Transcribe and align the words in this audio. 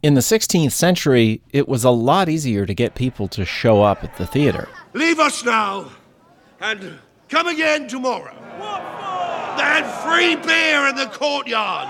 In 0.00 0.14
the 0.14 0.20
16th 0.20 0.70
century, 0.70 1.42
it 1.50 1.66
was 1.66 1.82
a 1.82 1.90
lot 1.90 2.28
easier 2.28 2.64
to 2.64 2.72
get 2.72 2.94
people 2.94 3.26
to 3.26 3.44
show 3.44 3.82
up 3.82 4.04
at 4.04 4.16
the 4.16 4.28
theater. 4.28 4.68
Leave 4.92 5.18
us 5.18 5.44
now 5.44 5.90
and 6.60 7.00
come 7.28 7.48
again 7.48 7.88
tomorrow. 7.88 8.32
And 9.60 9.84
free 10.04 10.36
beer 10.36 10.86
in 10.86 10.94
the 10.94 11.06
courtyard. 11.06 11.88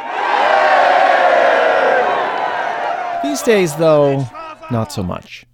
These 3.23 3.43
days, 3.43 3.77
though, 3.77 4.27
not 4.71 4.91
so 4.91 5.03
much. 5.03 5.45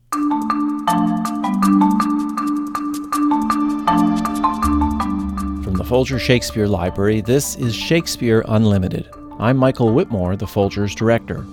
From 5.65 5.75
the 5.75 5.85
Folger 5.85 6.21
Shakespeare 6.21 6.69
Library, 6.69 7.21
this 7.21 7.57
is 7.57 7.75
Shakespeare 7.75 8.45
Unlimited. 8.47 9.11
I'm 9.41 9.57
Michael 9.57 9.93
Whitmore, 9.93 10.37
the 10.37 10.47
Folger's 10.47 10.95
director. 10.95 11.45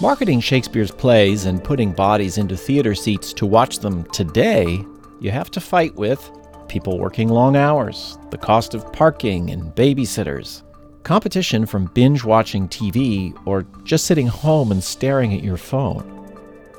Marketing 0.00 0.40
Shakespeare's 0.40 0.90
plays 0.90 1.44
and 1.44 1.62
putting 1.62 1.92
bodies 1.92 2.38
into 2.38 2.56
theater 2.56 2.94
seats 2.94 3.34
to 3.34 3.44
watch 3.44 3.80
them 3.80 4.04
today, 4.04 4.82
you 5.20 5.30
have 5.30 5.50
to 5.50 5.60
fight 5.60 5.94
with 5.94 6.30
people 6.68 6.98
working 6.98 7.28
long 7.28 7.54
hours, 7.54 8.16
the 8.30 8.38
cost 8.38 8.72
of 8.72 8.90
parking 8.94 9.50
and 9.50 9.74
babysitters, 9.74 10.62
competition 11.02 11.66
from 11.66 11.90
binge 11.92 12.24
watching 12.24 12.66
TV 12.66 13.38
or 13.44 13.66
just 13.84 14.06
sitting 14.06 14.26
home 14.26 14.72
and 14.72 14.82
staring 14.82 15.34
at 15.34 15.44
your 15.44 15.58
phone. 15.58 16.34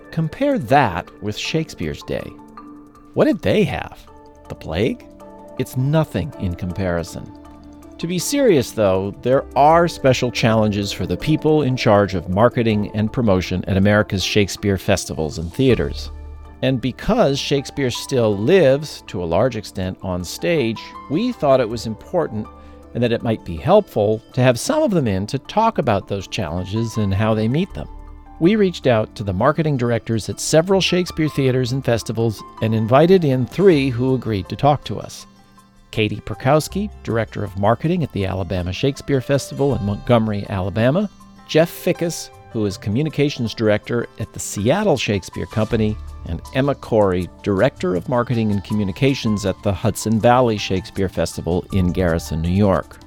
Compare 0.10 0.58
that 0.58 1.08
with 1.22 1.38
Shakespeare's 1.38 2.02
day. 2.02 2.28
What 3.14 3.26
did 3.26 3.44
they 3.44 3.64
have? 3.66 4.04
The 4.50 4.56
plague? 4.56 5.06
It's 5.60 5.78
nothing 5.78 6.34
in 6.40 6.56
comparison. 6.56 7.32
To 8.02 8.08
be 8.08 8.18
serious, 8.18 8.72
though, 8.72 9.12
there 9.22 9.46
are 9.56 9.88
special 9.88 10.32
challenges 10.32 10.92
for 10.92 11.06
the 11.06 11.16
people 11.16 11.62
in 11.62 11.78
charge 11.78 12.16
of 12.16 12.30
marketing 12.30 12.90
and 12.96 13.14
promotion 13.14 13.64
at 13.66 13.78
America's 13.78 14.24
Shakespeare 14.24 14.80
festivals 14.80 15.38
and 15.38 15.54
theaters. 15.54 16.10
And 16.64 16.82
because 16.82 17.38
Shakespeare 17.38 17.92
still 17.92 18.36
lives, 18.36 19.04
to 19.06 19.24
a 19.24 19.26
large 19.26 19.56
extent, 19.56 20.00
on 20.02 20.24
stage, 20.24 20.82
we 21.12 21.32
thought 21.32 21.60
it 21.60 21.70
was 21.70 21.86
important 21.86 22.48
and 22.96 23.04
that 23.04 23.12
it 23.12 23.22
might 23.22 23.46
be 23.46 23.56
helpful 23.56 24.20
to 24.34 24.42
have 24.42 24.60
some 24.60 24.82
of 24.82 24.90
them 24.90 25.08
in 25.08 25.28
to 25.28 25.38
talk 25.38 25.78
about 25.78 26.08
those 26.08 26.28
challenges 26.28 26.98
and 26.98 27.14
how 27.14 27.36
they 27.36 27.48
meet 27.48 27.72
them. 27.76 27.88
We 28.40 28.56
reached 28.56 28.88
out 28.88 29.14
to 29.14 29.24
the 29.24 29.32
marketing 29.32 29.78
directors 29.78 30.28
at 30.28 30.40
several 30.40 30.82
Shakespeare 30.82 31.30
theaters 31.30 31.72
and 31.72 31.86
festivals 31.86 32.42
and 32.64 32.74
invited 32.74 33.24
in 33.24 33.46
three 33.46 33.92
who 33.92 34.16
agreed 34.16 34.50
to 34.50 34.56
talk 34.56 34.84
to 34.86 35.00
us. 35.00 35.28
Katie 35.92 36.22
Perkowski, 36.22 36.90
Director 37.04 37.44
of 37.44 37.58
Marketing 37.60 38.04
at 38.04 38.12
the 38.14 38.26
Alabama 38.26 38.74
Shakespeare 38.74 39.22
Festival 39.22 39.76
in 39.76 39.86
Montgomery, 39.86 40.46
Alabama, 40.50 41.10
Jeff 41.48 41.70
Fickus, 41.70 42.30
who 42.52 42.66
is 42.66 42.78
Communications 42.78 43.54
Director 43.54 44.08
at 44.20 44.32
the 44.34 44.40
Seattle 44.40 44.98
Shakespeare 44.98 45.46
Company, 45.46 45.96
and 46.26 46.42
Emma 46.54 46.76
Corey, 46.76 47.30
Director 47.44 47.96
of 47.96 48.10
Marketing 48.10 48.52
and 48.52 48.64
Communications 48.64 49.46
at 49.46 49.62
the 49.64 49.74
Hudson 49.74 50.20
Valley 50.20 50.58
Shakespeare 50.58 51.10
Festival 51.10 51.66
in 51.74 51.92
Garrison, 51.92 52.42
New 52.42 52.50
York. 52.50 52.98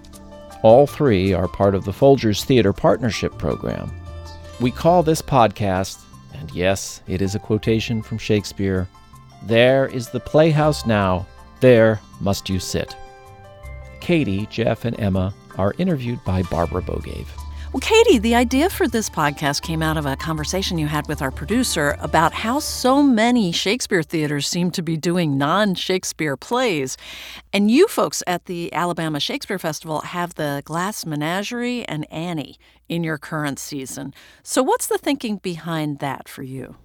All 0.63 0.87
three 0.87 1.33
are 1.33 1.47
part 1.47 1.75
of 1.75 1.85
the 1.85 1.93
Folgers 1.93 2.45
Theater 2.45 2.73
Partnership 2.73 3.37
Program. 3.39 3.93
We 4.61 4.71
call 4.71 5.03
this 5.03 5.21
podcast, 5.21 6.03
and 6.33 6.51
yes, 6.53 7.03
it 7.07 7.21
is 7.21 7.35
a 7.35 7.39
quotation 7.39 8.03
from 8.03 8.19
Shakespeare 8.19 8.89
There 9.43 9.87
is 9.87 10.09
the 10.09 10.21
playhouse 10.21 10.87
now, 10.87 11.27
there 11.65 11.99
must 12.21 12.51
you 12.51 12.61
sit. 12.61 12.95
Katie, 14.01 14.47
Jeff, 14.51 14.85
and 14.85 15.01
Emma 15.01 15.33
are 15.57 15.73
interviewed 15.79 16.23
by 16.23 16.43
Barbara 16.43 16.83
Bogaev. 16.83 17.27
Well, 17.73 17.81
Katie, 17.81 18.19
the 18.19 18.35
idea 18.35 18.69
for 18.69 18.87
this 18.87 19.09
podcast 19.09 19.63
came 19.63 19.83
out 19.83 19.97
of 19.97 20.05
a 20.05 20.15
conversation 20.15 20.77
you 20.77 20.89
had 20.89 21.09
with 21.09 21.23
our 21.23 21.31
producer 21.31 21.97
about 22.01 22.35
how 22.35 22.59
so 22.59 23.03
many 23.03 23.51
Shakespeare 23.51 24.03
theaters 24.03 24.47
seem 24.47 24.71
to 24.73 24.83
be 24.83 24.99
doing 24.99 25.39
non 25.39 25.75
Shakespeare 25.75 26.37
plays. 26.37 26.99
And 27.55 27.71
you 27.71 27.89
folks 27.89 28.23
at 28.27 28.45
the 28.45 28.71
Alabama 28.75 29.19
Shakespeare 29.19 29.59
Festival 29.59 30.03
have 30.03 30.35
the 30.35 30.61
Glass 30.67 31.07
Menagerie 31.07 31.89
and 31.89 32.07
Annie 32.13 32.59
in 32.91 33.03
your 33.03 33.17
current 33.17 33.59
season. 33.59 34.13
So, 34.43 34.63
what's 34.63 34.87
the 34.87 34.99
thinking 34.99 35.39
behind 35.39 36.01
that 36.01 36.29
for 36.29 36.43
you? 36.43 36.77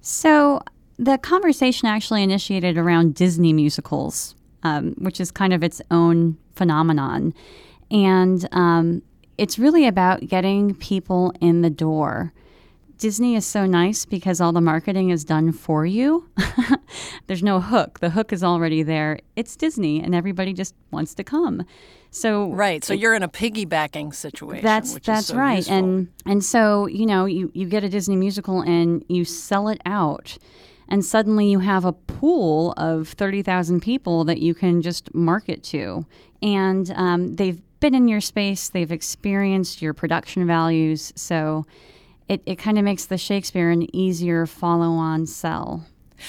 So, 0.00 0.62
the 0.98 1.18
conversation 1.18 1.88
actually 1.88 2.22
initiated 2.22 2.76
around 2.76 3.14
Disney 3.14 3.52
musicals, 3.52 4.34
um, 4.62 4.94
which 4.98 5.20
is 5.20 5.30
kind 5.30 5.52
of 5.52 5.62
its 5.62 5.80
own 5.90 6.36
phenomenon. 6.54 7.34
And 7.90 8.48
um, 8.52 9.02
it's 9.38 9.58
really 9.58 9.86
about 9.86 10.26
getting 10.26 10.74
people 10.74 11.32
in 11.40 11.62
the 11.62 11.70
door. 11.70 12.32
Disney 12.98 13.34
is 13.34 13.44
so 13.44 13.66
nice 13.66 14.04
because 14.04 14.40
all 14.40 14.52
the 14.52 14.60
marketing 14.60 15.10
is 15.10 15.24
done 15.24 15.50
for 15.50 15.84
you. 15.84 16.28
There's 17.26 17.42
no 17.42 17.60
hook. 17.60 17.98
The 17.98 18.10
hook 18.10 18.32
is 18.32 18.44
already 18.44 18.84
there. 18.84 19.18
It's 19.34 19.56
Disney 19.56 20.00
and 20.00 20.14
everybody 20.14 20.52
just 20.52 20.74
wants 20.92 21.12
to 21.14 21.24
come. 21.24 21.64
So 22.12 22.52
Right. 22.52 22.84
So 22.84 22.92
it, 22.92 23.00
you're 23.00 23.14
in 23.14 23.24
a 23.24 23.28
piggybacking 23.28 24.14
situation. 24.14 24.64
That's 24.64 25.00
that's 25.00 25.26
so 25.28 25.36
right. 25.36 25.56
Useful. 25.56 25.74
And 25.74 26.08
and 26.26 26.44
so, 26.44 26.86
you 26.86 27.06
know, 27.06 27.24
you, 27.24 27.50
you 27.54 27.66
get 27.66 27.82
a 27.82 27.88
Disney 27.88 28.14
musical 28.14 28.60
and 28.60 29.04
you 29.08 29.24
sell 29.24 29.66
it 29.68 29.80
out 29.84 30.38
and 30.92 31.02
suddenly 31.02 31.46
you 31.50 31.60
have 31.60 31.86
a 31.86 31.94
pool 31.94 32.74
of 32.76 33.08
30,000 33.08 33.80
people 33.80 34.24
that 34.24 34.40
you 34.40 34.52
can 34.54 34.82
just 34.82 35.12
market 35.14 35.62
to. 35.64 36.04
And 36.42 36.92
um, 36.94 37.36
they've 37.36 37.62
been 37.80 37.94
in 37.94 38.08
your 38.08 38.20
space, 38.20 38.68
they've 38.68 38.92
experienced 38.92 39.80
your 39.80 39.94
production 39.94 40.46
values. 40.46 41.10
So 41.16 41.64
it, 42.28 42.42
it 42.44 42.56
kind 42.56 42.76
of 42.76 42.84
makes 42.84 43.06
the 43.06 43.16
Shakespeare 43.16 43.70
an 43.70 43.88
easier 43.96 44.44
follow 44.44 44.90
on 44.90 45.24
sell. 45.24 45.86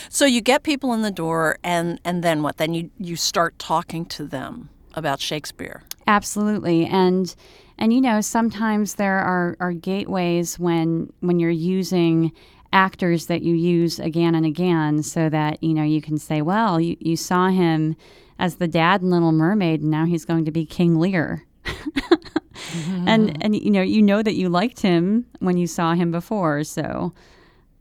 So 0.07 0.25
you 0.25 0.39
get 0.39 0.63
people 0.63 0.93
in 0.93 1.01
the 1.01 1.11
door, 1.11 1.59
and, 1.61 1.99
and 2.05 2.23
then 2.23 2.41
what? 2.41 2.55
Then 2.55 2.73
you, 2.73 2.89
you 2.97 3.17
start 3.17 3.59
talking 3.59 4.05
to 4.05 4.25
them 4.25 4.69
about 4.93 5.19
Shakespeare. 5.19 5.83
Absolutely. 6.07 6.85
And 6.85 7.35
and 7.77 7.91
you 7.91 8.01
know, 8.01 8.21
sometimes 8.21 8.95
there 8.95 9.17
are, 9.19 9.57
are 9.59 9.73
gateways 9.73 10.57
when 10.57 11.11
when 11.19 11.39
you're 11.39 11.49
using 11.49 12.31
actors 12.73 13.27
that 13.27 13.41
you 13.43 13.55
use 13.55 13.99
again 13.99 14.35
and 14.35 14.45
again 14.45 15.03
so 15.03 15.29
that, 15.29 15.63
you 15.63 15.73
know, 15.73 15.83
you 15.83 16.01
can 16.01 16.17
say, 16.17 16.41
well, 16.41 16.79
you, 16.81 16.97
you 16.99 17.15
saw 17.15 17.49
him 17.49 17.95
as 18.39 18.55
the 18.55 18.67
dad 18.67 19.01
in 19.01 19.09
Little 19.09 19.31
Mermaid, 19.31 19.81
and 19.81 19.91
now 19.91 20.05
he's 20.05 20.25
going 20.25 20.43
to 20.45 20.51
be 20.51 20.65
King 20.65 20.99
Lear. 20.99 21.45
mm-hmm. 21.63 23.07
And 23.07 23.43
and 23.43 23.55
you 23.55 23.71
know 23.71 23.81
you 23.81 24.01
know 24.01 24.21
that 24.21 24.33
you 24.33 24.49
liked 24.49 24.81
him 24.81 25.25
when 25.39 25.55
you 25.55 25.67
saw 25.67 25.93
him 25.93 26.11
before, 26.11 26.63
so 26.65 27.13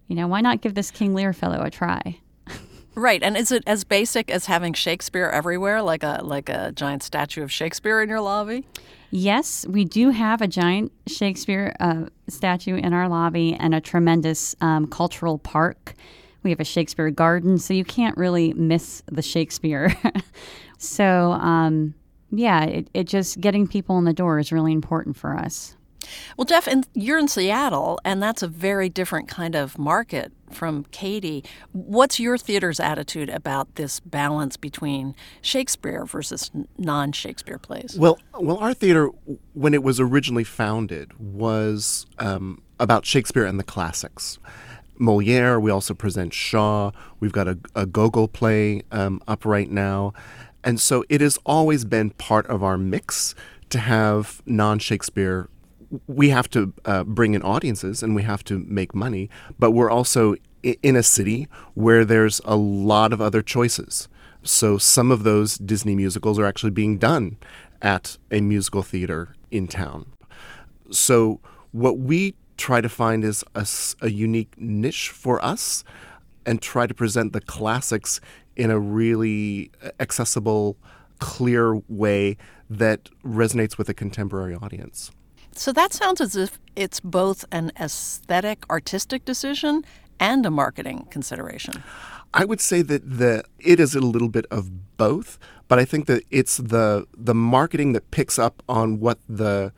you 0.07 0.15
know 0.15 0.29
why 0.29 0.41
not 0.41 0.61
give 0.61 0.75
this 0.75 0.91
King 0.91 1.15
Lear 1.15 1.33
fellow 1.33 1.63
a 1.63 1.71
try? 1.71 2.21
Right, 2.95 3.23
and 3.23 3.39
is 3.39 3.51
it 3.51 3.63
as 3.67 3.85
basic 3.85 4.31
as 4.31 4.47
having 4.47 4.75
Shakespeare 4.75 5.31
everywhere, 5.31 5.81
like 5.81 6.03
a 6.03 6.21
like 6.23 6.49
a 6.49 6.73
giant 6.73 7.03
statue 7.03 7.43
of 7.43 7.51
Shakespeare 7.51 8.03
in 8.03 8.09
your 8.09 8.21
lobby? 8.21 8.67
Yes, 9.15 9.67
we 9.69 9.85
do 9.85 10.11
have 10.11 10.41
a 10.41 10.49
giant 10.49 10.91
Shakespeare 11.07 11.77
uh, 11.79 12.07
statue 12.29 12.77
in 12.77 12.93
our 12.93 13.09
lobby 13.09 13.55
and 13.55 13.75
a 13.75 13.81
tremendous 13.81 14.57
um, 14.61 14.87
cultural 14.87 15.39
park 15.39 15.95
we 16.43 16.51
have 16.51 16.61
a 16.61 16.65
Shakespeare 16.65 17.11
garden, 17.11 17.59
so 17.59 17.75
you 17.75 17.85
can't 17.85 18.17
really 18.17 18.53
miss 18.55 19.03
the 19.07 19.23
Shakespeare. 19.23 19.97
so, 20.79 21.33
um, 21.33 21.95
yeah, 22.31 22.65
it, 22.65 22.89
it 22.95 23.05
just 23.05 23.41
getting 23.41 23.67
people 23.67 23.99
in 23.99 24.05
the 24.05 24.13
door 24.13 24.39
is 24.39 24.53
really 24.53 24.73
important 24.73 25.17
for 25.17 25.37
us. 25.37 25.77
Well, 26.37 26.45
Jeff, 26.45 26.67
and 26.67 26.87
you're 26.95 27.19
in 27.19 27.29
Seattle, 27.29 28.01
and 28.05 28.23
that's 28.23 28.43
a 28.43 28.49
very 28.49 28.89
different 28.89 29.29
kind 29.29 29.55
of 29.55 29.79
market 29.79 30.33
from 30.53 30.85
Katie. 30.91 31.45
What's 31.73 32.21
your 32.21 32.39
theater's 32.39 32.79
attitude 32.79 33.29
about 33.29 33.75
this 33.75 34.01
balance 34.01 34.57
between 34.57 35.15
Shakespeare 35.41 36.05
versus 36.05 36.51
non-Shakespeare 36.79 37.59
plays? 37.59 37.97
Well, 37.99 38.19
well, 38.39 38.59
our 38.59 38.75
theater, 38.75 39.11
when 39.55 39.75
it 39.75 39.83
was 39.83 39.99
originally 39.99 40.45
founded, 40.45 41.19
was 41.19 42.07
um, 42.19 42.63
about 42.79 43.07
Shakespeare 43.07 43.45
and 43.45 43.59
the 43.59 43.65
classics. 43.65 44.39
Moliere. 44.99 45.59
We 45.59 45.71
also 45.71 45.95
present 45.95 46.33
Shaw. 46.33 46.93
We've 47.19 47.33
got 47.33 47.49
a, 47.49 47.59
a 47.75 47.87
Gogol 47.87 48.29
play 48.29 48.83
um, 48.93 49.21
up 49.27 49.45
right 49.45 49.71
now. 49.71 50.13
And 50.65 50.81
so 50.81 51.05
it 51.09 51.21
has 51.21 51.39
always 51.45 51.85
been 51.85 52.11
part 52.11 52.47
of 52.47 52.63
our 52.63 52.79
mix 52.79 53.35
to 53.71 53.79
have 53.79 54.43
non 54.47 54.79
Shakespeare. 54.79 55.49
We 56.07 56.31
have 56.31 56.49
to 56.51 56.73
uh, 56.85 57.05
bring 57.05 57.35
in 57.35 57.43
audiences 57.43 58.03
and 58.03 58.15
we 58.15 58.23
have 58.23 58.43
to 58.45 58.59
make 58.61 58.95
money, 58.95 59.29
but 59.59 59.73
we're 59.73 59.91
also 59.91 60.37
in 60.63 60.97
a 60.97 61.03
city 61.03 61.49
where 61.75 62.05
there's 62.05 62.41
a 62.45 62.57
lot 62.57 63.13
of 63.13 63.21
other 63.21 63.43
choices. 63.43 64.09
So 64.43 64.79
some 64.79 65.11
of 65.11 65.23
those 65.23 65.59
Disney 65.59 65.95
musicals 65.95 66.39
are 66.39 66.47
actually 66.47 66.71
being 66.71 66.99
done 66.99 67.37
at 67.81 68.17
a 68.31 68.41
musical 68.41 68.83
theater 68.83 69.35
in 69.51 69.67
town. 69.67 70.07
So 70.91 71.41
what 71.73 71.99
we 71.99 72.35
try 72.57 72.81
to 72.81 72.89
find 72.89 73.25
is 73.25 73.45
a, 73.55 73.67
a 74.01 74.11
unique 74.11 74.55
niche 74.59 75.11
for 75.11 75.45
us 75.45 75.85
and 76.47 76.61
try 76.61 76.87
to 76.87 76.95
present 76.95 77.33
the 77.33 77.41
classics 77.41 78.21
in 78.57 78.71
a 78.71 78.79
really 78.79 79.71
accessible, 79.99 80.77
clear 81.19 81.77
way 81.89 82.37
that 82.69 83.09
resonates 83.25 83.79
with 83.79 83.89
a 83.89 83.95
contemporary 83.95 84.55
audience. 84.55 85.11
So 85.55 85.73
that 85.73 85.93
sounds 85.93 86.21
as 86.21 86.37
if 86.37 86.59
it's 86.77 87.01
both 87.01 87.45
an 87.53 87.73
aesthetic, 87.79 88.65
artistic 88.71 89.25
decision 89.25 89.85
and 90.19 90.47
a 90.47 90.51
marketing 90.51 91.07
consideration. 91.11 91.83
I 92.35 92.45
would 92.45 92.61
say 92.61 92.83
that 92.83 93.19
the 93.19 93.45
it 93.59 93.79
is 93.79 93.95
a 93.95 94.01
little 94.01 94.29
bit 94.29 94.47
of 94.51 94.97
both, 94.97 95.39
but 95.69 95.79
I 95.79 95.85
think 95.85 96.07
that 96.07 96.23
it's 96.31 96.57
the 96.57 97.07
the 97.17 97.35
marketing 97.35 97.93
that 97.93 98.11
picks 98.11 98.39
up 98.39 98.63
on 98.69 99.01
what 99.01 99.19
the 99.29 99.73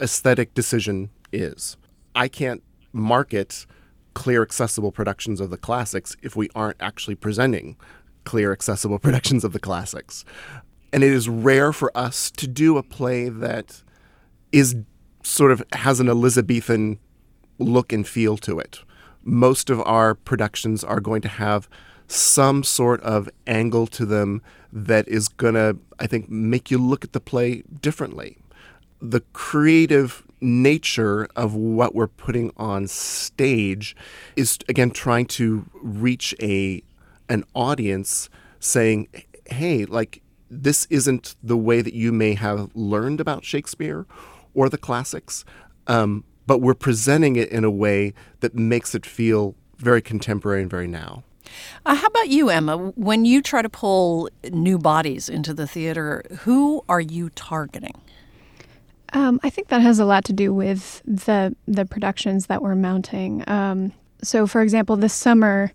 aesthetic 0.00 0.52
decision 0.54 1.10
is. 1.32 1.76
I 2.14 2.28
can't 2.28 2.62
market 2.92 3.66
clear 4.12 4.42
accessible 4.42 4.92
productions 4.92 5.40
of 5.40 5.50
the 5.50 5.56
classics 5.56 6.16
if 6.22 6.36
we 6.36 6.48
aren't 6.54 6.76
actually 6.80 7.14
presenting 7.14 7.76
clear 8.24 8.52
accessible 8.52 8.98
productions 9.06 9.44
of 9.44 9.52
the 9.52 9.58
classics. 9.60 10.24
And 10.92 11.02
it 11.02 11.10
is 11.10 11.28
rare 11.28 11.72
for 11.72 11.90
us 11.96 12.30
to 12.32 12.46
do 12.46 12.76
a 12.76 12.82
play 12.82 13.28
that 13.28 13.82
is 14.52 14.76
sort 15.24 15.50
of 15.50 15.62
has 15.72 15.98
an 15.98 16.08
Elizabethan 16.08 16.98
look 17.58 17.92
and 17.92 18.06
feel 18.06 18.36
to 18.36 18.58
it. 18.58 18.80
Most 19.24 19.70
of 19.70 19.80
our 19.80 20.14
productions 20.14 20.84
are 20.84 21.00
going 21.00 21.22
to 21.22 21.28
have 21.28 21.68
some 22.06 22.62
sort 22.62 23.00
of 23.00 23.28
angle 23.46 23.86
to 23.86 24.04
them 24.04 24.42
that 24.70 25.08
is 25.08 25.28
going 25.28 25.54
to, 25.54 25.78
I 25.98 26.06
think, 26.06 26.28
make 26.28 26.70
you 26.70 26.78
look 26.78 27.04
at 27.04 27.12
the 27.12 27.20
play 27.20 27.62
differently. 27.80 28.36
The 29.00 29.20
creative 29.32 30.22
nature 30.40 31.26
of 31.36 31.54
what 31.54 31.94
we're 31.94 32.06
putting 32.06 32.52
on 32.58 32.86
stage 32.86 33.96
is, 34.36 34.58
again, 34.68 34.90
trying 34.90 35.26
to 35.26 35.64
reach 35.74 36.34
a 36.40 36.82
an 37.30 37.44
audience 37.54 38.28
saying, 38.60 39.08
hey, 39.46 39.86
like, 39.86 40.20
this 40.50 40.86
isn't 40.90 41.34
the 41.42 41.56
way 41.56 41.80
that 41.80 41.94
you 41.94 42.12
may 42.12 42.34
have 42.34 42.70
learned 42.74 43.18
about 43.20 43.44
Shakespeare 43.44 44.06
or 44.54 44.68
the 44.68 44.78
classics, 44.78 45.44
um, 45.86 46.24
but 46.46 46.58
we're 46.58 46.74
presenting 46.74 47.36
it 47.36 47.48
in 47.50 47.64
a 47.64 47.70
way 47.70 48.14
that 48.40 48.54
makes 48.54 48.94
it 48.94 49.06
feel 49.06 49.54
very 49.76 50.02
contemporary 50.02 50.62
and 50.62 50.70
very 50.70 50.86
now. 50.86 51.24
Uh, 51.84 51.94
how 51.94 52.06
about 52.06 52.28
you, 52.28 52.48
Emma? 52.48 52.76
When 52.76 53.24
you 53.24 53.42
try 53.42 53.62
to 53.62 53.68
pull 53.68 54.28
new 54.50 54.78
bodies 54.78 55.28
into 55.28 55.52
the 55.52 55.66
theater, 55.66 56.24
who 56.40 56.84
are 56.88 57.00
you 57.00 57.30
targeting? 57.30 58.00
Um, 59.12 59.38
I 59.42 59.50
think 59.50 59.68
that 59.68 59.80
has 59.80 59.98
a 59.98 60.04
lot 60.04 60.24
to 60.24 60.32
do 60.32 60.52
with 60.52 61.02
the 61.04 61.54
the 61.68 61.84
productions 61.84 62.46
that 62.46 62.62
we're 62.62 62.74
mounting. 62.74 63.44
Um, 63.46 63.92
so, 64.22 64.46
for 64.46 64.62
example, 64.62 64.96
this 64.96 65.12
summer 65.12 65.72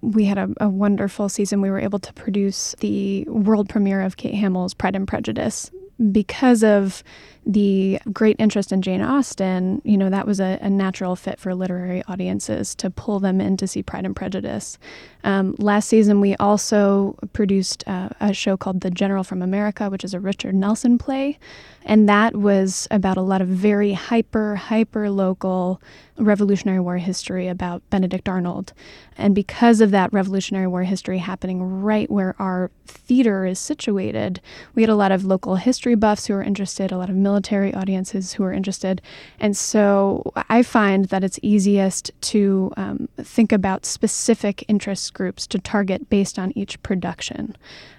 we 0.00 0.24
had 0.24 0.38
a, 0.38 0.48
a, 0.60 0.68
wonderful 0.68 1.28
season. 1.28 1.60
We 1.60 1.70
were 1.70 1.78
able 1.78 1.98
to 2.00 2.12
produce 2.12 2.74
the 2.80 3.24
world 3.28 3.68
premiere 3.68 4.00
of 4.02 4.16
Kate 4.16 4.34
Hamill's 4.34 4.74
Pride 4.74 4.96
and 4.96 5.06
Prejudice 5.06 5.70
because 6.10 6.62
of 6.64 7.02
the 7.46 8.00
great 8.12 8.34
interest 8.40 8.72
in 8.72 8.82
Jane 8.82 9.00
Austen, 9.00 9.80
you 9.84 9.96
know, 9.96 10.10
that 10.10 10.26
was 10.26 10.40
a, 10.40 10.58
a, 10.60 10.68
natural 10.68 11.14
fit 11.14 11.38
for 11.38 11.54
literary 11.54 12.02
audiences 12.08 12.74
to 12.74 12.90
pull 12.90 13.20
them 13.20 13.40
in 13.40 13.56
to 13.56 13.68
see 13.68 13.84
Pride 13.84 14.04
and 14.04 14.16
Prejudice. 14.16 14.78
Um, 15.22 15.54
last 15.58 15.88
season, 15.88 16.20
we 16.20 16.34
also 16.36 17.16
produced 17.32 17.84
uh, 17.86 18.08
a 18.20 18.32
show 18.32 18.56
called 18.56 18.80
The 18.80 18.90
General 18.90 19.22
from 19.22 19.42
America, 19.42 19.88
which 19.88 20.02
is 20.02 20.12
a 20.12 20.18
Richard 20.18 20.56
Nelson 20.56 20.98
play. 20.98 21.38
And 21.84 22.08
that 22.08 22.36
was 22.36 22.88
about 22.90 23.16
a 23.16 23.22
lot 23.22 23.40
of 23.40 23.46
very 23.46 23.92
hyper, 23.92 24.56
hyper 24.56 25.08
local 25.08 25.80
Revolutionary 26.18 26.80
War 26.80 26.96
history 26.96 27.46
about 27.46 27.88
Benedict 27.90 28.28
Arnold. 28.28 28.72
And 29.16 29.36
because 29.36 29.80
of 29.80 29.92
that 29.92 30.12
Revolutionary 30.12 30.66
War 30.66 30.82
history 30.82 31.18
happening 31.18 31.62
right 31.62 32.10
where 32.10 32.34
our 32.40 32.72
theater 32.86 33.46
is 33.46 33.60
situated, 33.60 34.40
we 34.74 34.82
had 34.82 34.88
a 34.88 34.96
lot 34.96 35.12
of 35.12 35.24
local 35.24 35.56
history 35.56 35.94
buffs 35.94 36.26
who 36.26 36.34
were 36.34 36.42
interested, 36.42 36.90
a 36.90 36.98
lot 36.98 37.10
of 37.10 37.16
military 37.16 37.35
military 37.36 37.74
audiences 37.74 38.32
who 38.32 38.42
are 38.42 38.52
interested. 38.52 39.02
And 39.38 39.54
so 39.54 40.22
I 40.48 40.62
find 40.62 41.04
that 41.06 41.22
it's 41.22 41.38
easiest 41.42 42.10
to 42.32 42.72
um, 42.78 43.10
think 43.18 43.52
about 43.52 43.84
specific 43.84 44.64
interest 44.68 45.12
groups 45.12 45.46
to 45.48 45.58
target 45.58 46.08
based 46.08 46.38
on 46.38 46.50
each 46.56 46.82
production. 46.82 47.54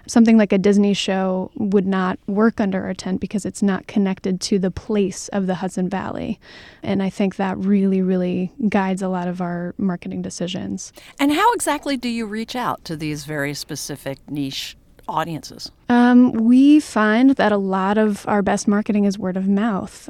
Something 0.08 0.40
like 0.40 0.52
a 0.52 0.58
Disney 0.58 0.96
show 0.96 1.52
would 1.56 1.86
not 1.86 2.18
work 2.26 2.60
under 2.60 2.84
our 2.84 2.96
tent 2.96 3.22
because 3.22 3.46
it's 3.46 3.62
not 3.62 3.86
connected 3.86 4.42
to 4.42 4.58
the 4.58 4.72
place 4.72 5.28
of 5.28 5.46
the 5.46 5.56
Hudson 5.56 5.88
Valley. 5.88 6.40
And 6.82 7.04
I 7.04 7.12
think 7.12 7.36
that 7.36 7.60
really, 7.60 8.02
really 8.02 8.52
guides 8.70 9.04
a 9.04 9.08
lot 9.08 9.28
of 9.28 9.40
our 9.40 9.76
marketing 9.78 10.24
decisions. 10.24 10.92
And 11.20 11.32
how 11.32 11.54
exactly 11.54 11.96
do 11.96 12.10
you 12.10 12.26
reach 12.26 12.56
out 12.56 12.84
to 12.86 12.96
these 12.96 13.26
very 13.26 13.54
specific 13.54 14.18
niche 14.28 14.76
audiences? 15.08 15.72
Um, 15.90 16.32
we 16.34 16.80
find 16.80 17.32
that 17.32 17.52
a 17.52 17.58
lot 17.58 17.98
of 17.98 18.28
our 18.28 18.42
best 18.42 18.68
marketing 18.68 19.06
is 19.06 19.18
word 19.18 19.38
of 19.38 19.48
mouth 19.48 20.10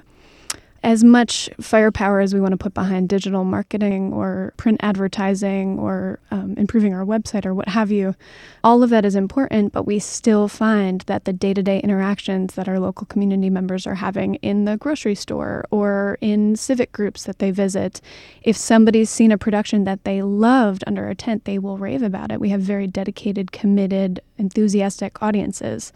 as 0.84 1.04
much 1.04 1.50
firepower 1.60 2.20
as 2.20 2.34
we 2.34 2.40
want 2.40 2.52
to 2.52 2.58
put 2.58 2.74
behind 2.74 3.10
digital 3.10 3.44
marketing 3.44 4.14
or 4.14 4.54
print 4.58 4.80
advertising 4.84 5.80
or 5.80 6.20
um, 6.32 6.54
improving 6.58 6.94
our 6.94 7.06
website 7.06 7.46
or 7.46 7.54
what 7.54 7.68
have 7.68 7.92
you, 7.92 8.16
all 8.64 8.84
of 8.84 8.90
that 8.90 9.06
is 9.06 9.16
important, 9.16 9.74
but 9.74 9.84
we 9.84 10.00
still 10.00 10.48
find 10.48 11.02
that 11.02 11.26
the 11.26 11.34
day 11.34 11.54
to 11.54 11.64
day 11.64 11.80
interactions 11.80 12.56
that 12.56 12.68
our 12.68 12.80
local 12.80 13.06
community 13.08 13.50
members 13.50 13.88
are 13.88 13.96
having 13.96 14.36
in 14.36 14.66
the 14.66 14.78
grocery 14.78 15.16
store 15.16 15.66
or 15.72 16.18
in 16.22 16.56
civic 16.56 16.92
groups 16.92 17.24
that 17.24 17.40
they 17.40 17.52
visit, 17.52 18.02
if 18.44 18.56
somebody's 18.56 19.10
seen 19.10 19.32
a 19.32 19.38
production 19.38 19.84
that 19.84 20.04
they 20.04 20.22
loved 20.22 20.84
under 20.88 21.10
a 21.10 21.16
tent, 21.16 21.46
they 21.46 21.60
will 21.60 21.78
rave 21.78 22.02
about 22.02 22.32
it. 22.32 22.40
We 22.40 22.50
have 22.50 22.62
very 22.62 22.88
dedicated, 22.88 23.52
committed, 23.52 24.22
enthusiastic 24.38 25.22
audiences. 25.22 25.92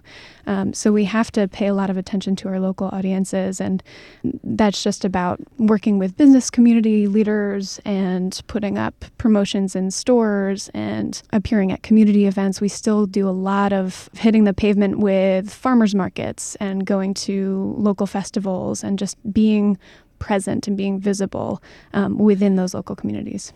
Um, 0.48 0.74
so 0.74 0.92
we 0.92 1.06
have 1.06 1.32
to 1.34 1.48
pay 1.48 1.68
a 1.68 1.74
lot 1.74 1.90
of 1.90 1.98
attention 1.98 2.36
to 2.38 2.48
our 2.48 2.60
local 2.60 2.90
audiences, 2.92 3.62
and 3.62 3.84
that's 4.72 4.84
just 4.84 5.04
about 5.04 5.38
working 5.58 6.00
with 6.00 6.16
business 6.16 6.50
community 6.50 7.06
leaders 7.06 7.82
and 7.84 8.42
putting 8.48 8.78
up 8.78 9.04
promotions 9.18 9.76
in 9.76 9.92
stores 9.92 10.70
and 10.74 11.22
appearing 11.34 11.74
at 11.74 11.84
community 11.84 12.26
events. 12.26 12.62
We 12.62 12.70
still 12.70 13.06
do 13.06 13.28
a 13.28 13.32
lot 13.32 13.74
of 13.74 14.10
hitting 14.14 14.46
the 14.46 14.54
pavement 14.54 15.00
with 15.00 15.54
farmers 15.54 15.94
markets 15.94 16.56
and 16.62 16.86
going 16.86 17.14
to 17.16 17.76
local 17.78 18.08
festivals 18.08 18.82
and 18.82 18.98
just 18.98 19.18
being 19.34 19.78
present 20.20 20.70
and 20.70 20.78
being 20.78 21.02
visible 21.02 21.62
um, 21.92 22.18
within 22.18 22.56
those 22.56 22.74
local 22.74 22.96
communities. 22.96 23.52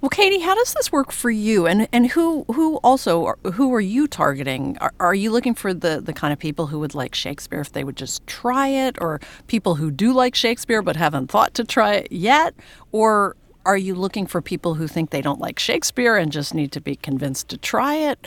Well, 0.00 0.10
Katie, 0.10 0.40
how 0.40 0.54
does 0.54 0.74
this 0.74 0.92
work 0.92 1.10
for 1.10 1.30
you? 1.30 1.66
And 1.66 1.88
and 1.90 2.08
who 2.08 2.44
who 2.52 2.76
also 2.78 3.34
who 3.54 3.74
are 3.74 3.80
you 3.80 4.06
targeting? 4.06 4.76
Are, 4.78 4.92
are 5.00 5.14
you 5.14 5.30
looking 5.30 5.54
for 5.54 5.72
the 5.72 6.00
the 6.00 6.12
kind 6.12 6.32
of 6.32 6.38
people 6.38 6.66
who 6.66 6.78
would 6.80 6.94
like 6.94 7.14
Shakespeare 7.14 7.60
if 7.60 7.72
they 7.72 7.82
would 7.82 7.96
just 7.96 8.26
try 8.26 8.68
it, 8.68 8.98
or 9.00 9.20
people 9.46 9.76
who 9.76 9.90
do 9.90 10.12
like 10.12 10.34
Shakespeare 10.34 10.82
but 10.82 10.96
haven't 10.96 11.30
thought 11.30 11.54
to 11.54 11.64
try 11.64 11.94
it 11.94 12.12
yet, 12.12 12.54
or 12.92 13.36
are 13.64 13.76
you 13.76 13.94
looking 13.94 14.26
for 14.26 14.42
people 14.42 14.74
who 14.74 14.86
think 14.86 15.10
they 15.10 15.22
don't 15.22 15.40
like 15.40 15.58
Shakespeare 15.58 16.16
and 16.16 16.30
just 16.30 16.54
need 16.54 16.72
to 16.72 16.80
be 16.80 16.96
convinced 16.96 17.48
to 17.48 17.56
try 17.56 17.96
it? 17.96 18.26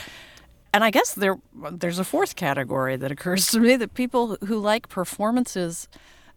And 0.74 0.84
I 0.84 0.90
guess 0.90 1.14
there 1.14 1.38
there's 1.72 2.00
a 2.00 2.04
fourth 2.04 2.36
category 2.36 2.96
that 2.98 3.12
occurs 3.12 3.48
to 3.52 3.60
me 3.60 3.76
that 3.76 3.94
people 3.94 4.38
who 4.48 4.58
like 4.58 4.90
performances 4.90 5.88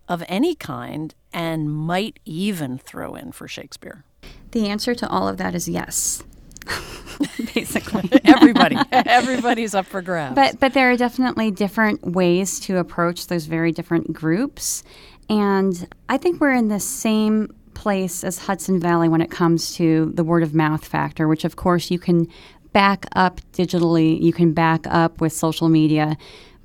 of 0.08 0.22
any 0.28 0.54
kind 0.54 1.14
and 1.32 1.70
might 1.70 2.18
even 2.26 2.76
throw 2.76 3.14
in 3.14 3.32
for 3.32 3.48
Shakespeare. 3.48 4.04
The 4.52 4.68
answer 4.68 4.94
to 4.94 5.08
all 5.08 5.28
of 5.28 5.38
that 5.38 5.54
is 5.54 5.68
yes. 5.68 6.22
Basically, 7.54 8.08
everybody, 8.24 8.76
everybody's 8.92 9.74
up 9.74 9.86
for 9.86 10.00
grabs. 10.00 10.34
But 10.34 10.60
but 10.60 10.74
there 10.74 10.90
are 10.90 10.96
definitely 10.96 11.50
different 11.50 12.02
ways 12.06 12.60
to 12.60 12.78
approach 12.78 13.26
those 13.26 13.46
very 13.46 13.72
different 13.72 14.12
groups, 14.12 14.82
and 15.28 15.92
I 16.08 16.18
think 16.18 16.40
we're 16.40 16.52
in 16.52 16.68
the 16.68 16.80
same 16.80 17.54
place 17.74 18.22
as 18.24 18.38
Hudson 18.38 18.78
Valley 18.78 19.08
when 19.08 19.20
it 19.20 19.30
comes 19.30 19.74
to 19.76 20.12
the 20.14 20.24
word 20.24 20.42
of 20.42 20.54
mouth 20.54 20.84
factor, 20.84 21.28
which 21.28 21.44
of 21.44 21.56
course 21.56 21.90
you 21.90 21.98
can 21.98 22.28
back 22.72 23.06
up 23.14 23.40
digitally, 23.52 24.20
you 24.20 24.32
can 24.32 24.52
back 24.52 24.86
up 24.86 25.20
with 25.20 25.32
social 25.32 25.68
media, 25.68 26.16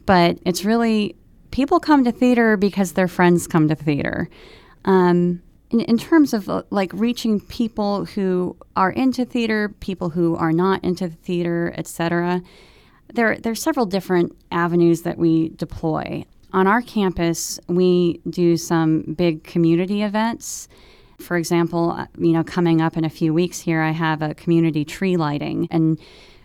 but 0.05 0.37
it's 0.45 0.63
really 0.63 1.15
people 1.51 1.79
come 1.79 2.03
to 2.03 2.11
theater 2.11 2.57
because 2.57 2.93
their 2.93 3.07
friends 3.07 3.47
come 3.47 3.67
to 3.67 3.75
theater. 3.75 4.29
Um, 4.85 5.41
in, 5.69 5.81
in 5.81 5.97
terms 5.97 6.33
of 6.33 6.49
uh, 6.49 6.63
like 6.69 6.91
reaching 6.93 7.39
people 7.39 8.05
who 8.05 8.55
are 8.75 8.91
into 8.91 9.25
theater, 9.25 9.69
people 9.79 10.09
who 10.09 10.35
are 10.35 10.53
not 10.53 10.83
into 10.83 11.07
the 11.07 11.15
theater, 11.15 11.73
etc., 11.77 12.41
there 13.13 13.37
there's 13.37 13.61
several 13.61 13.85
different 13.85 14.35
avenues 14.51 15.03
that 15.03 15.17
we 15.17 15.49
deploy. 15.49 16.25
On 16.53 16.67
our 16.67 16.81
campus, 16.81 17.59
we 17.67 18.21
do 18.29 18.57
some 18.57 19.01
big 19.17 19.43
community 19.43 20.01
events. 20.01 20.67
For 21.19 21.35
example, 21.37 21.91
uh, 21.91 22.07
you 22.17 22.31
know, 22.31 22.43
coming 22.43 22.81
up 22.81 22.95
in 22.95 23.03
a 23.03 23.09
few 23.09 23.33
weeks 23.33 23.59
here, 23.59 23.81
I 23.81 23.91
have 23.91 24.21
a 24.21 24.33
community 24.33 24.85
tree 24.85 25.17
lighting, 25.17 25.67
and 25.71 25.99